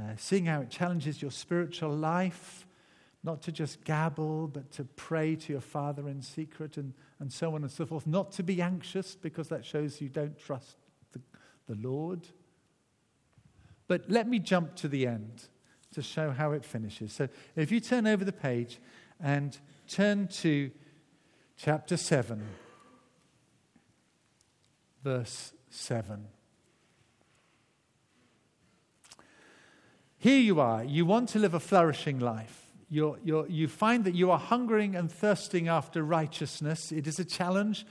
uh, 0.00 0.14
seeing 0.16 0.46
how 0.46 0.60
it 0.60 0.70
challenges 0.70 1.20
your 1.20 1.30
spiritual 1.30 1.94
life, 1.94 2.66
not 3.22 3.42
to 3.42 3.52
just 3.52 3.84
gabble, 3.84 4.48
but 4.48 4.70
to 4.72 4.84
pray 4.84 5.36
to 5.36 5.52
your 5.52 5.60
Father 5.60 6.08
in 6.08 6.22
secret 6.22 6.76
and, 6.76 6.94
and 7.18 7.30
so 7.30 7.54
on 7.54 7.62
and 7.62 7.70
so 7.70 7.84
forth, 7.84 8.06
not 8.06 8.32
to 8.32 8.42
be 8.42 8.62
anxious 8.62 9.14
because 9.14 9.48
that 9.48 9.64
shows 9.64 10.00
you 10.00 10.08
don't 10.08 10.38
trust 10.38 10.76
the, 11.12 11.20
the 11.66 11.74
Lord. 11.86 12.28
But 13.88 14.08
let 14.08 14.26
me 14.28 14.38
jump 14.38 14.74
to 14.76 14.88
the 14.88 15.06
end 15.06 15.48
to 15.92 16.02
show 16.02 16.30
how 16.30 16.52
it 16.52 16.64
finishes. 16.64 17.12
So 17.12 17.28
if 17.56 17.70
you 17.70 17.80
turn 17.80 18.06
over 18.06 18.24
the 18.24 18.32
page 18.32 18.80
and 19.20 19.56
turn 19.88 20.28
to 20.28 20.70
chapter 21.56 21.96
7, 21.96 22.42
verse 25.02 25.52
7. 25.68 26.26
Here 30.20 30.38
you 30.38 30.60
are. 30.60 30.84
You 30.84 31.06
want 31.06 31.30
to 31.30 31.38
live 31.38 31.54
a 31.54 31.60
flourishing 31.60 32.18
life. 32.20 32.66
You're, 32.90 33.18
you're, 33.24 33.46
you 33.46 33.68
find 33.68 34.04
that 34.04 34.14
you 34.14 34.30
are 34.30 34.38
hungering 34.38 34.94
and 34.94 35.10
thirsting 35.10 35.66
after 35.66 36.02
righteousness. 36.02 36.92
It 36.92 37.06
is 37.06 37.18
a 37.18 37.24
challenge, 37.24 37.86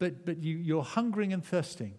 but, 0.00 0.26
but 0.26 0.42
you, 0.42 0.56
you're 0.56 0.82
hungering 0.82 1.32
and 1.32 1.44
thirsting. 1.44 1.94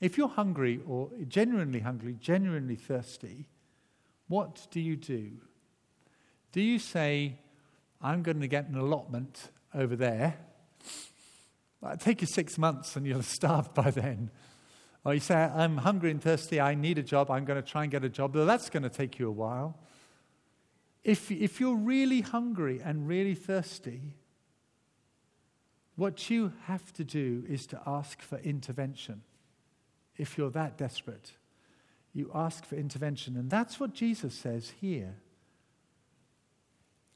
If 0.00 0.16
you're 0.16 0.28
hungry 0.28 0.80
or 0.88 1.10
genuinely 1.28 1.80
hungry, 1.80 2.16
genuinely 2.18 2.74
thirsty, 2.74 3.48
what 4.28 4.66
do 4.70 4.80
you 4.80 4.96
do? 4.96 5.32
Do 6.52 6.62
you 6.62 6.78
say, 6.78 7.36
I'm 8.00 8.22
going 8.22 8.40
to 8.40 8.48
get 8.48 8.66
an 8.68 8.76
allotment 8.76 9.50
over 9.74 9.94
there? 9.94 10.38
It'll 11.82 11.98
take 11.98 12.22
you 12.22 12.26
six 12.26 12.56
months 12.56 12.96
and 12.96 13.06
you'll 13.06 13.22
starve 13.24 13.74
by 13.74 13.90
then. 13.90 14.30
Or 15.04 15.14
you 15.14 15.20
say, 15.20 15.34
I'm 15.34 15.78
hungry 15.78 16.10
and 16.10 16.22
thirsty, 16.22 16.60
I 16.60 16.74
need 16.74 16.98
a 16.98 17.02
job, 17.02 17.30
I'm 17.30 17.44
going 17.44 17.60
to 17.62 17.68
try 17.68 17.84
and 17.84 17.90
get 17.90 18.04
a 18.04 18.08
job. 18.08 18.34
Well, 18.34 18.46
that's 18.46 18.68
going 18.68 18.82
to 18.82 18.90
take 18.90 19.18
you 19.18 19.28
a 19.28 19.32
while. 19.32 19.78
If, 21.02 21.30
if 21.30 21.60
you're 21.60 21.76
really 21.76 22.20
hungry 22.20 22.80
and 22.84 23.08
really 23.08 23.34
thirsty, 23.34 24.14
what 25.96 26.28
you 26.28 26.52
have 26.64 26.92
to 26.94 27.04
do 27.04 27.44
is 27.48 27.66
to 27.68 27.80
ask 27.86 28.20
for 28.20 28.38
intervention 28.38 29.22
if 30.18 30.36
you're 30.36 30.50
that 30.50 30.76
desperate. 30.76 31.32
You 32.12 32.30
ask 32.34 32.64
for 32.64 32.74
intervention. 32.74 33.36
And 33.36 33.48
that's 33.48 33.80
what 33.80 33.94
Jesus 33.94 34.34
says 34.34 34.72
here. 34.80 35.16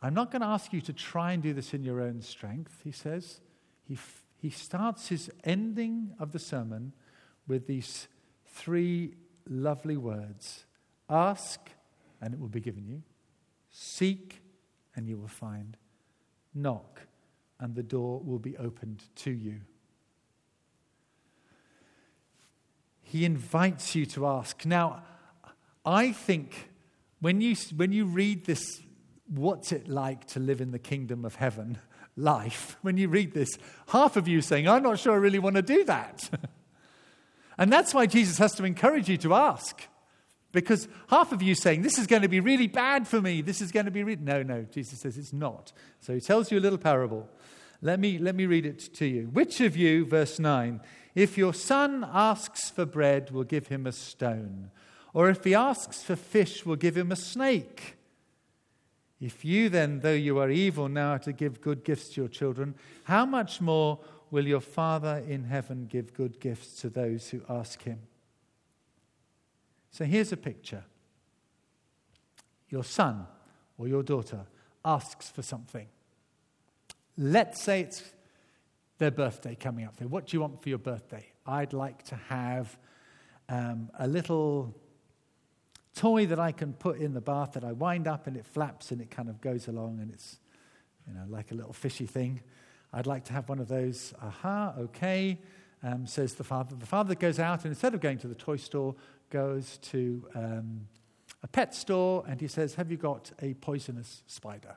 I'm 0.00 0.14
not 0.14 0.30
going 0.30 0.42
to 0.42 0.48
ask 0.48 0.72
you 0.72 0.80
to 0.82 0.92
try 0.92 1.32
and 1.32 1.42
do 1.42 1.52
this 1.52 1.74
in 1.74 1.82
your 1.82 2.00
own 2.00 2.22
strength, 2.22 2.80
he 2.84 2.92
says. 2.92 3.40
He, 3.82 3.94
f- 3.94 4.24
he 4.36 4.50
starts 4.50 5.08
his 5.08 5.30
ending 5.44 6.12
of 6.18 6.32
the 6.32 6.38
sermon 6.38 6.92
with 7.46 7.66
these 7.66 8.08
three 8.46 9.14
lovely 9.48 9.96
words 9.96 10.64
Ask, 11.10 11.60
and 12.20 12.32
it 12.32 12.40
will 12.40 12.48
be 12.48 12.60
given 12.60 12.86
you. 12.86 13.02
Seek, 13.70 14.40
and 14.96 15.06
you 15.06 15.18
will 15.18 15.28
find. 15.28 15.76
Knock, 16.54 17.00
and 17.60 17.74
the 17.74 17.82
door 17.82 18.20
will 18.24 18.38
be 18.38 18.56
opened 18.56 19.04
to 19.16 19.30
you. 19.30 19.60
He 23.02 23.24
invites 23.24 23.94
you 23.94 24.06
to 24.06 24.26
ask. 24.26 24.64
Now, 24.64 25.02
I 25.84 26.12
think 26.12 26.70
when 27.20 27.40
you, 27.40 27.54
when 27.76 27.92
you 27.92 28.06
read 28.06 28.46
this, 28.46 28.80
what's 29.26 29.72
it 29.72 29.88
like 29.88 30.26
to 30.28 30.40
live 30.40 30.60
in 30.60 30.70
the 30.70 30.78
kingdom 30.78 31.24
of 31.24 31.34
heaven 31.36 31.78
life, 32.16 32.76
when 32.82 32.96
you 32.96 33.08
read 33.08 33.34
this, 33.34 33.58
half 33.88 34.16
of 34.16 34.26
you 34.26 34.40
saying, 34.40 34.68
I'm 34.68 34.82
not 34.82 34.98
sure 34.98 35.12
I 35.12 35.16
really 35.16 35.38
want 35.38 35.56
to 35.56 35.62
do 35.62 35.84
that. 35.84 36.28
and 37.58 37.72
that's 37.72 37.94
why 37.94 38.06
Jesus 38.06 38.38
has 38.38 38.54
to 38.56 38.64
encourage 38.64 39.08
you 39.08 39.16
to 39.18 39.34
ask. 39.34 39.82
Because 40.52 40.86
half 41.08 41.32
of 41.32 41.42
you 41.42 41.54
saying, 41.54 41.82
This 41.82 41.98
is 41.98 42.06
going 42.06 42.22
to 42.22 42.28
be 42.28 42.40
really 42.40 42.68
bad 42.68 43.08
for 43.08 43.20
me. 43.20 43.42
This 43.42 43.60
is 43.60 43.72
going 43.72 43.86
to 43.86 43.90
be 43.90 44.04
really. 44.04 44.22
No, 44.22 44.42
no. 44.42 44.62
Jesus 44.62 45.00
says 45.00 45.18
it's 45.18 45.32
not. 45.32 45.72
So 46.00 46.14
he 46.14 46.20
tells 46.20 46.52
you 46.52 46.58
a 46.58 46.60
little 46.60 46.78
parable. 46.78 47.28
Let 47.82 48.00
me, 48.00 48.18
let 48.18 48.34
me 48.34 48.46
read 48.46 48.64
it 48.64 48.94
to 48.94 49.04
you. 49.04 49.24
Which 49.32 49.60
of 49.60 49.76
you, 49.76 50.06
verse 50.06 50.38
9, 50.38 50.80
if 51.14 51.36
your 51.36 51.52
son 51.52 52.08
asks 52.10 52.70
for 52.70 52.86
bread, 52.86 53.30
will 53.30 53.44
give 53.44 53.66
him 53.66 53.86
a 53.86 53.92
stone. 53.92 54.70
Or 55.12 55.28
if 55.28 55.44
he 55.44 55.54
asks 55.54 56.02
for 56.02 56.16
fish, 56.16 56.64
will 56.64 56.76
give 56.76 56.96
him 56.96 57.12
a 57.12 57.16
snake. 57.16 57.96
If 59.20 59.44
you 59.44 59.68
then, 59.68 60.00
though 60.00 60.12
you 60.12 60.38
are 60.38 60.50
evil, 60.50 60.88
how 60.94 61.18
to 61.18 61.32
give 61.32 61.60
good 61.60 61.84
gifts 61.84 62.10
to 62.10 62.22
your 62.22 62.28
children, 62.28 62.74
how 63.04 63.24
much 63.24 63.60
more 63.60 64.00
will 64.34 64.48
your 64.48 64.60
Father 64.60 65.22
in 65.28 65.44
heaven 65.44 65.86
give 65.86 66.12
good 66.12 66.40
gifts 66.40 66.80
to 66.80 66.90
those 66.90 67.28
who 67.28 67.40
ask 67.48 67.84
him? 67.84 68.00
So 69.92 70.04
here's 70.04 70.32
a 70.32 70.36
picture 70.36 70.82
your 72.68 72.82
son 72.82 73.28
or 73.78 73.86
your 73.86 74.02
daughter 74.02 74.44
asks 74.84 75.30
for 75.30 75.42
something. 75.42 75.86
Let's 77.16 77.60
say 77.60 77.82
it's 77.82 78.02
their 78.98 79.12
birthday 79.12 79.54
coming 79.54 79.84
up. 79.84 80.00
what 80.00 80.26
do 80.26 80.36
you 80.36 80.40
want 80.40 80.60
for 80.60 80.68
your 80.68 80.78
birthday? 80.78 81.26
I'd 81.46 81.72
like 81.72 82.02
to 82.06 82.16
have 82.16 82.76
um, 83.48 83.88
a 84.00 84.08
little 84.08 84.74
toy 85.94 86.26
that 86.26 86.40
I 86.40 86.50
can 86.50 86.72
put 86.72 86.98
in 86.98 87.14
the 87.14 87.20
bath 87.20 87.52
that 87.52 87.62
I 87.62 87.70
wind 87.70 88.08
up 88.08 88.26
and 88.26 88.36
it 88.36 88.46
flaps 88.46 88.90
and 88.90 89.00
it 89.00 89.12
kind 89.12 89.28
of 89.28 89.40
goes 89.40 89.68
along 89.68 90.00
and 90.00 90.12
it's, 90.12 90.40
you 91.06 91.14
know, 91.14 91.24
like 91.28 91.52
a 91.52 91.54
little 91.54 91.72
fishy 91.72 92.06
thing. 92.06 92.40
I'd 92.94 93.06
like 93.06 93.24
to 93.24 93.32
have 93.32 93.48
one 93.48 93.58
of 93.58 93.68
those. 93.68 94.14
Aha, 94.22 94.74
okay, 94.78 95.38
um, 95.82 96.06
says 96.06 96.34
the 96.34 96.44
father. 96.44 96.76
The 96.76 96.86
father 96.86 97.14
goes 97.14 97.40
out 97.40 97.64
and 97.64 97.72
instead 97.72 97.92
of 97.92 98.00
going 98.00 98.18
to 98.18 98.28
the 98.28 98.34
toy 98.34 98.56
store, 98.56 98.94
goes 99.30 99.78
to 99.78 100.26
um, 100.34 100.86
a 101.42 101.48
pet 101.48 101.74
store 101.74 102.24
and 102.28 102.40
he 102.40 102.46
says, 102.46 102.76
Have 102.76 102.90
you 102.90 102.96
got 102.96 103.32
a 103.42 103.54
poisonous 103.54 104.22
spider? 104.26 104.76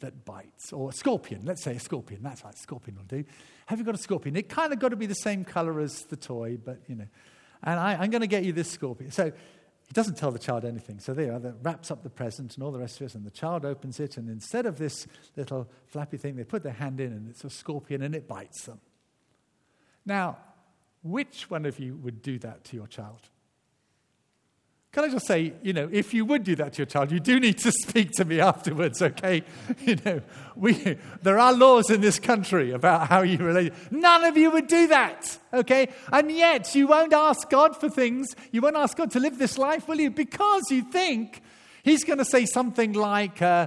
that 0.00 0.24
bites, 0.24 0.72
or 0.72 0.90
a 0.90 0.92
scorpion. 0.92 1.42
Let's 1.44 1.62
say 1.62 1.76
a 1.76 1.80
scorpion. 1.80 2.22
That's 2.22 2.44
right, 2.44 2.56
scorpion 2.58 2.96
will 2.96 3.04
do. 3.04 3.24
Have 3.66 3.78
you 3.78 3.84
got 3.84 3.94
a 3.94 3.98
scorpion? 3.98 4.36
It 4.36 4.48
kind 4.48 4.72
of 4.72 4.78
got 4.78 4.90
to 4.90 4.96
be 4.96 5.06
the 5.06 5.14
same 5.14 5.44
color 5.44 5.80
as 5.80 6.02
the 6.04 6.16
toy, 6.16 6.58
but 6.62 6.80
you 6.88 6.96
know. 6.96 7.06
and 7.62 7.80
I, 7.80 8.04
am 8.04 8.10
going 8.10 8.20
to 8.20 8.26
get 8.26 8.44
you 8.44 8.52
this 8.52 8.70
scorpion. 8.70 9.12
So 9.12 9.32
he 9.86 9.92
doesn't 9.92 10.16
tell 10.16 10.30
the 10.30 10.38
child 10.38 10.64
anything. 10.64 10.98
So 10.98 11.12
there, 11.12 11.38
that 11.38 11.56
wraps 11.62 11.90
up 11.90 12.02
the 12.02 12.10
present 12.10 12.54
and 12.54 12.64
all 12.64 12.72
the 12.72 12.78
rest 12.78 13.00
of 13.00 13.06
it, 13.06 13.14
and 13.14 13.24
the 13.24 13.30
child 13.30 13.64
opens 13.64 14.00
it, 14.00 14.16
and 14.16 14.28
instead 14.30 14.66
of 14.66 14.78
this 14.78 15.06
little 15.36 15.68
flappy 15.86 16.16
thing, 16.16 16.36
they 16.36 16.44
put 16.44 16.62
their 16.62 16.72
hand 16.72 17.00
in, 17.00 17.12
and 17.12 17.28
it's 17.28 17.44
a 17.44 17.50
scorpion, 17.50 18.02
and 18.02 18.14
it 18.14 18.26
bites 18.26 18.64
them. 18.64 18.80
Now, 20.06 20.38
which 21.02 21.50
one 21.50 21.66
of 21.66 21.78
you 21.78 21.96
would 21.96 22.22
do 22.22 22.38
that 22.38 22.64
to 22.64 22.76
your 22.76 22.86
child? 22.86 23.28
Can 24.94 25.02
I 25.02 25.08
just 25.08 25.26
say, 25.26 25.52
you 25.60 25.72
know, 25.72 25.88
if 25.90 26.14
you 26.14 26.24
would 26.24 26.44
do 26.44 26.54
that 26.54 26.74
to 26.74 26.78
your 26.78 26.86
child, 26.86 27.10
you 27.10 27.18
do 27.18 27.40
need 27.40 27.58
to 27.58 27.72
speak 27.72 28.12
to 28.12 28.24
me 28.24 28.38
afterwards, 28.38 29.02
okay? 29.02 29.42
You 29.80 29.96
know, 30.04 30.20
we, 30.54 30.98
there 31.20 31.36
are 31.36 31.52
laws 31.52 31.90
in 31.90 32.00
this 32.00 32.20
country 32.20 32.70
about 32.70 33.08
how 33.08 33.22
you 33.22 33.38
relate. 33.38 33.72
None 33.90 34.22
of 34.22 34.36
you 34.36 34.52
would 34.52 34.68
do 34.68 34.86
that, 34.86 35.36
okay? 35.52 35.88
And 36.12 36.30
yet, 36.30 36.76
you 36.76 36.86
won't 36.86 37.12
ask 37.12 37.50
God 37.50 37.76
for 37.76 37.90
things. 37.90 38.36
You 38.52 38.60
won't 38.60 38.76
ask 38.76 38.96
God 38.96 39.10
to 39.10 39.18
live 39.18 39.36
this 39.36 39.58
life, 39.58 39.88
will 39.88 39.98
you? 39.98 40.12
Because 40.12 40.70
you 40.70 40.82
think 40.82 41.42
He's 41.82 42.04
going 42.04 42.20
to 42.20 42.24
say 42.24 42.46
something 42.46 42.92
like, 42.92 43.42
uh, 43.42 43.66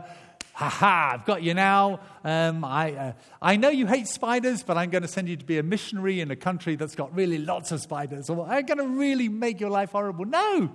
ha, 0.53 1.11
I've 1.13 1.25
got 1.25 1.43
you 1.43 1.53
now. 1.53 1.99
Um, 2.23 2.63
I, 2.63 2.93
uh, 2.93 3.13
I 3.41 3.57
know 3.57 3.69
you 3.69 3.85
hate 3.85 4.07
spiders, 4.07 4.63
but 4.63 4.77
I'm 4.77 4.91
going 4.91 5.01
to 5.01 5.09
send 5.09 5.27
you 5.27 5.35
to 5.35 5.45
be 5.45 5.57
a 5.57 5.63
missionary 5.63 6.21
in 6.21 6.31
a 6.31 6.37
country 6.37 6.77
that's 6.77 6.95
got 6.95 7.13
really 7.13 7.37
lots 7.37 7.73
of 7.73 7.81
spiders. 7.81 8.29
I'm 8.29 8.65
going 8.65 8.77
to 8.77 8.87
really 8.87 9.27
make 9.27 9.59
your 9.59 9.69
life 9.69 9.91
horrible. 9.91 10.23
No. 10.23 10.71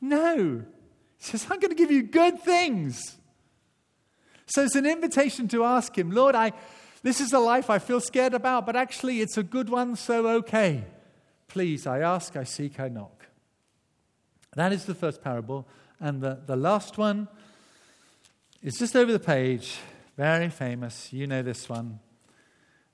No. 0.00 0.62
He 1.18 1.24
says, 1.24 1.46
I'm 1.50 1.58
going 1.58 1.70
to 1.70 1.76
give 1.76 1.90
you 1.90 2.02
good 2.02 2.40
things. 2.42 3.16
So 4.46 4.64
it's 4.64 4.76
an 4.76 4.86
invitation 4.86 5.48
to 5.48 5.64
ask 5.64 5.96
him, 5.96 6.10
Lord, 6.10 6.34
I, 6.34 6.52
this 7.02 7.20
is 7.20 7.32
a 7.32 7.38
life 7.38 7.68
I 7.68 7.78
feel 7.78 8.00
scared 8.00 8.34
about, 8.34 8.64
but 8.64 8.76
actually 8.76 9.20
it's 9.20 9.36
a 9.36 9.42
good 9.42 9.68
one, 9.68 9.96
so 9.96 10.26
okay. 10.28 10.84
Please, 11.48 11.86
I 11.86 12.00
ask, 12.00 12.36
I 12.36 12.44
seek, 12.44 12.80
I 12.80 12.88
knock. 12.88 13.26
That 14.54 14.72
is 14.72 14.84
the 14.84 14.94
first 14.94 15.22
parable. 15.22 15.66
And 16.00 16.20
the, 16.20 16.40
the 16.46 16.56
last 16.56 16.98
one 16.98 17.28
is 18.62 18.78
just 18.78 18.96
over 18.96 19.12
the 19.12 19.20
page. 19.20 19.78
Very 20.16 20.50
famous. 20.50 21.12
You 21.12 21.26
know 21.26 21.42
this 21.42 21.68
one. 21.68 22.00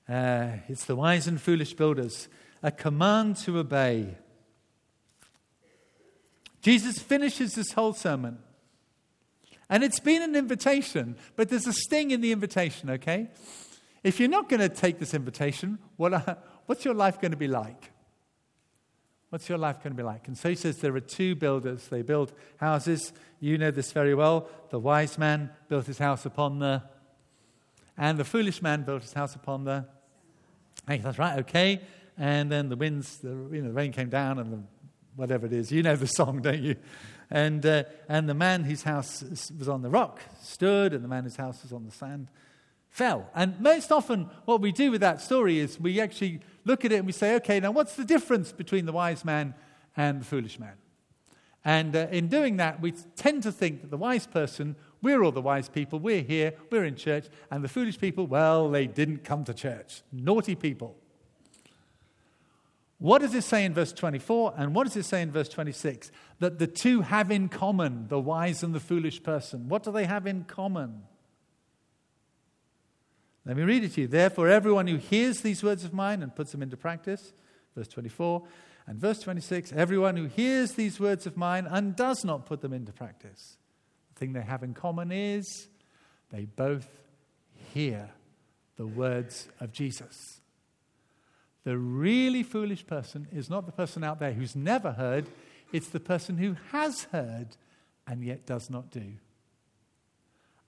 Uh, 0.09 0.49
it's 0.69 0.85
the 0.85 0.97
wise 0.97 1.27
and 1.27 1.41
foolish 1.41 1.75
builders. 1.75 2.29
A 2.63 2.71
command 2.71 3.37
to 3.39 3.59
obey. 3.59 4.17
Jesus 6.65 6.99
finishes 6.99 7.53
this 7.53 7.73
whole 7.73 7.93
sermon. 7.93 8.39
And 9.69 9.85
it's 9.85 10.01
been 10.01 10.23
an 10.23 10.35
invitation, 10.35 11.17
but 11.37 11.51
there's 11.51 11.67
a 11.67 11.75
sting 11.75 12.11
in 12.11 12.23
the 12.23 12.33
invitation, 12.33 12.89
okay? 12.89 13.29
If 14.03 14.19
you're 14.19 14.31
not 14.31 14.49
going 14.49 14.61
to 14.61 14.71
take 14.71 14.99
this 14.99 15.13
invitation, 15.13 15.79
what, 15.97 16.43
what's 16.65 16.87
your 16.87 16.95
life 16.95 17.21
going 17.21 17.33
to 17.33 17.37
be 17.37 17.49
like? 17.49 17.91
What's 19.29 19.47
your 19.47 19.59
life 19.59 19.83
going 19.83 19.93
to 19.93 19.97
be 19.97 20.03
like? 20.03 20.27
And 20.27 20.39
so 20.39 20.49
he 20.49 20.55
says 20.55 20.79
there 20.79 20.95
are 20.97 21.01
two 21.01 21.35
builders. 21.35 21.89
They 21.89 22.01
build 22.01 22.33
houses. 22.57 23.13
You 23.41 23.59
know 23.59 23.71
this 23.71 23.93
very 23.93 24.15
well. 24.15 24.49
The 24.71 24.79
wise 24.79 25.19
man 25.19 25.51
built 25.69 25.85
his 25.85 25.99
house 25.99 26.25
upon 26.25 26.61
the, 26.61 26.83
and 27.99 28.17
the 28.17 28.25
foolish 28.25 28.63
man 28.63 28.85
built 28.85 29.03
his 29.03 29.13
house 29.13 29.35
upon 29.35 29.65
the. 29.65 29.85
Hey, 30.89 30.97
that's 30.97 31.19
right, 31.19 31.41
okay. 31.41 31.83
And 32.17 32.51
then 32.51 32.71
the 32.71 32.77
winds, 32.77 33.19
the, 33.19 33.29
you 33.53 33.61
know, 33.61 33.69
the 33.69 33.75
rain 33.75 33.93
came 33.93 34.09
down, 34.09 34.39
and 34.39 34.51
the 34.51 34.63
whatever 35.17 35.47
it 35.47 35.53
is. 35.53 35.71
You 35.71 35.83
know 35.83 35.97
the 35.97 36.07
song, 36.07 36.43
don't 36.43 36.63
you? 36.63 36.77
And, 37.31 37.65
uh, 37.65 37.85
and 38.09 38.29
the 38.29 38.35
man 38.35 38.65
whose 38.65 38.83
house 38.83 39.23
was 39.59 39.69
on 39.69 39.83
the 39.83 39.91
rock 39.91 40.21
stood, 40.43 40.93
and 40.93 41.03
the 41.03 41.09
man 41.09 41.25
whose 41.25 41.37
house 41.37 41.63
was 41.63 41.73
on 41.73 41.85
the 41.85 41.91
sand 41.91 42.29
fell. 42.91 43.29
And 43.35 43.59
most 43.61 43.91
often, 43.91 44.31
what 44.45 44.61
we 44.61 44.71
do 44.71 44.91
with 44.91 45.01
that 45.01 45.21
story 45.21 45.59
is 45.59 45.81
we 45.81 46.01
actually 46.01 46.41
look 46.65 46.85
at 46.85 46.93
it 46.93 46.97
and 46.97 47.07
we 47.07 47.13
say, 47.13 47.35
okay, 47.37 47.59
now 47.59 47.73
what's 47.73 47.97
the 47.97 48.05
difference 48.05 48.53
between 48.53 48.87
the 48.87 48.93
wise 48.93 49.25
man 49.25 49.55
and 49.97 50.21
the 50.21 50.25
foolish 50.25 50.61
man? 50.61 50.75
And 51.65 51.97
uh, 51.97 52.07
in 52.11 52.29
doing 52.29 52.59
that, 52.59 52.81
we 52.81 52.93
tend 52.93 53.43
to 53.45 53.53
think 53.53 53.81
that 53.81 53.91
the 53.91 53.97
wise 53.97 54.27
person, 54.27 54.77
we're 55.03 55.25
all 55.25 55.33
the 55.33 55.41
wise 55.41 55.69
people, 55.69 55.99
we're 55.99 56.23
here, 56.23 56.53
we're 56.71 56.85
in 56.85 56.95
church, 56.95 57.27
and 57.51 57.65
the 57.65 57.69
foolish 57.69 57.99
people, 57.99 58.27
well, 58.27 58.69
they 58.71 58.87
didn't 58.87 59.25
come 59.25 59.45
to 59.45 59.55
church. 59.55 60.03
Naughty 60.13 60.55
people. 60.55 60.97
What 62.99 63.21
does 63.21 63.35
it 63.35 63.43
say 63.43 63.65
in 63.65 63.75
verse 63.75 63.93
24 63.93 64.55
and 64.57 64.75
what 64.75 64.85
does 64.85 64.97
it 64.97 65.05
say 65.05 65.21
in 65.21 65.31
verse 65.31 65.49
26? 65.49 66.11
That 66.39 66.59
the 66.59 66.67
two 66.67 67.03
have 67.03 67.31
in 67.31 67.49
common, 67.49 68.09
the 68.09 68.21
wise 68.21 68.63
and 68.63 68.75
the 68.75 68.81
foolish 68.81 69.23
person. 69.23 69.69
What 69.69 69.83
do 69.83 69.93
they 69.93 70.05
have 70.05 70.27
in 70.27 70.45
common? 70.45 71.03
Let 73.45 73.57
me 73.57 73.63
read 73.63 73.85
it 73.85 73.93
to 73.95 74.03
you. 74.03 74.07
Therefore, 74.07 74.49
everyone 74.49 74.87
who 74.87 74.97
hears 74.97 75.41
these 75.41 75.63
words 75.63 75.85
of 75.85 75.93
mine 75.93 76.23
and 76.23 76.35
puts 76.35 76.53
them 76.53 76.63
into 76.63 76.77
practice, 76.77 77.35
verse 77.77 77.89
24, 77.89 78.43
and 78.87 78.99
verse 78.99 79.21
26, 79.21 79.73
everyone 79.73 80.17
who 80.17 80.27
hears 80.27 80.73
these 80.73 80.99
words 80.99 81.27
of 81.27 81.37
mine 81.37 81.67
and 81.69 81.95
does 81.97 82.25
not 82.25 82.47
put 82.47 82.61
them 82.63 82.73
into 82.73 82.93
practice, 82.93 83.59
the 84.15 84.19
thing 84.19 84.33
they 84.33 84.43
have 84.43 84.63
in 84.63 84.73
common 84.73 85.13
is 85.13 85.69
they 86.31 86.47
both 86.47 86.89
hear 87.75 88.11
the 88.77 88.87
words 88.87 89.49
of 89.61 89.73
Jesus. 89.73 90.41
The 91.65 91.79
really 91.79 92.43
foolish 92.43 92.87
person 92.87 93.27
is 93.33 93.49
not 93.49 93.67
the 93.67 93.73
person 93.73 94.05
out 94.05 94.21
there 94.21 94.33
who's 94.33 94.55
never 94.55 94.93
heard, 94.93 95.27
it's 95.73 95.89
the 95.89 96.01
person 96.01 96.37
who 96.37 96.57
has 96.71 97.05
heard 97.05 97.57
and 98.07 98.23
yet 98.23 98.47
does 98.47 98.71
not 98.71 98.91
do. 98.91 99.15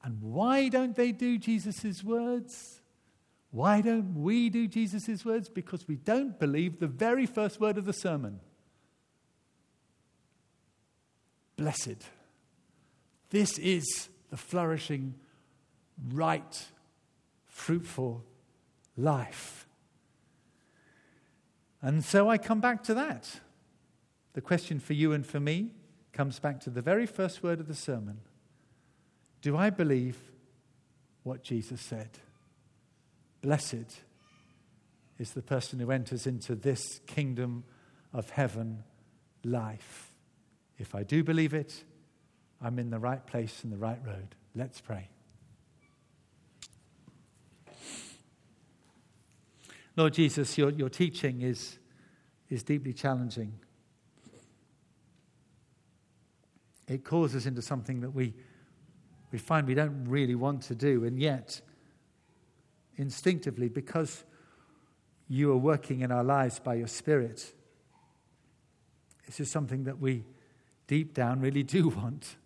And 0.03 0.23
why 0.23 0.69
don't 0.69 0.97
they 0.97 1.13
do 1.13 1.37
Jesus' 1.37 2.03
words? 2.03 2.81
Why 3.51 3.81
don't 3.81 4.23
we 4.23 4.49
do 4.49 4.67
Jesus' 4.69 5.25
words? 5.25 5.49
Because 5.49 5.87
we 5.87 5.97
don't 5.97 6.39
believe 6.39 6.79
the 6.79 6.87
very 6.87 7.27
first 7.27 7.61
word 7.61 7.79
of 7.79 7.85
the 7.85 7.93
sermon. 7.93 8.41
Blessed. 11.57 12.05
This 13.31 13.59
is 13.59 14.09
the 14.31 14.37
flourishing, 14.37 15.15
right, 16.13 16.67
fruitful 17.47 18.25
life. 18.97 19.66
And 21.87 22.05
so 22.05 22.29
I 22.29 22.37
come 22.37 22.61
back 22.61 22.83
to 22.85 22.95
that. 22.95 23.39
The 24.33 24.41
question 24.41 24.81
for 24.81 24.93
you 24.93 25.13
and 25.13 25.25
for 25.25 25.39
me 25.39 25.71
comes 26.13 26.41
back 26.41 26.59
to 26.63 26.71
the 26.71 26.83
very 26.83 27.07
first 27.07 27.45
word 27.45 27.61
of 27.61 27.69
the 27.69 27.77
sermon 27.77 28.23
Do 29.41 29.57
I 29.57 29.71
believe 29.71 30.19
what 31.23 31.45
Jesus 31.45 31.81
said? 31.81 32.11
Blessed 33.41 34.01
is 35.21 35.31
the 35.31 35.43
person 35.43 35.79
who 35.79 35.93
enters 35.93 36.27
into 36.27 36.57
this 36.57 37.01
kingdom 37.07 37.63
of 38.13 38.31
heaven 38.31 38.83
life. 39.45 40.11
If 40.79 40.93
I 40.93 41.05
do 41.05 41.23
believe 41.23 41.55
it, 41.55 41.85
I'm 42.61 42.81
in 42.81 42.91
the 42.91 42.99
right 42.99 43.25
place 43.25 43.63
and 43.63 43.73
the 43.73 43.79
right 43.79 44.01
road. 44.05 44.35
Let's 44.57 44.81
pray. 44.81 45.09
Lord 49.97 50.13
Jesus, 50.13 50.59
your, 50.59 50.71
your 50.71 50.91
teaching 50.91 51.41
is, 51.41 51.79
is 52.51 52.63
deeply 52.63 52.93
challenging. 52.93 53.53
It 56.87 57.03
calls 57.03 57.35
us 57.35 57.47
into 57.47 57.63
something 57.63 58.01
that 58.01 58.11
we, 58.11 58.35
we 59.33 59.39
find 59.39 59.67
we 59.67 59.75
don't 59.75 60.05
really 60.05 60.35
want 60.35 60.63
to 60.65 60.75
do, 60.75 61.05
and 61.05 61.19
yet, 61.19 61.61
instinctively, 62.97 63.69
because 63.69 64.25
you 65.29 65.51
are 65.51 65.57
working 65.57 66.03
in 66.03 66.13
our 66.13 66.23
lives 66.23 66.61
by 66.61 66.75
your 66.75 66.87
Spirit, 66.87 67.53
this 69.25 69.41
is 69.41 69.51
something 69.51 69.85
that 69.85 69.99
we 69.99 70.25
deep 70.87 71.15
down 71.15 71.41
really 71.41 71.63
do 71.63 71.89
want. 71.97 72.37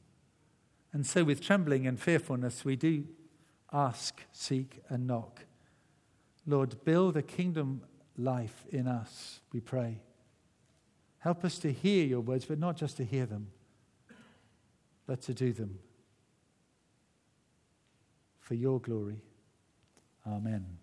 And 0.93 1.05
so, 1.05 1.25
with 1.25 1.43
trembling 1.43 1.87
and 1.87 2.01
fearfulness, 2.01 2.65
we 2.65 2.77
do 2.77 3.07
ask, 3.73 4.25
seek, 4.33 4.81
and 4.89 5.07
knock. 5.07 5.45
Lord, 6.51 6.85
build 6.85 7.17
a 7.17 7.23
kingdom 7.23 7.83
life 8.17 8.65
in 8.71 8.87
us, 8.87 9.41
we 9.53 9.61
pray. 9.61 10.01
Help 11.19 11.45
us 11.45 11.59
to 11.59 11.73
hear 11.73 12.05
your 12.05 12.21
words, 12.21 12.45
but 12.45 12.59
not 12.59 12.77
just 12.77 12.97
to 12.97 13.05
hear 13.05 13.25
them, 13.25 13.53
but 15.07 15.21
to 15.23 15.35
do 15.35 15.53
them. 15.53 15.79
For 18.41 18.55
your 18.55 18.81
glory. 18.81 19.23
Amen. 20.27 20.80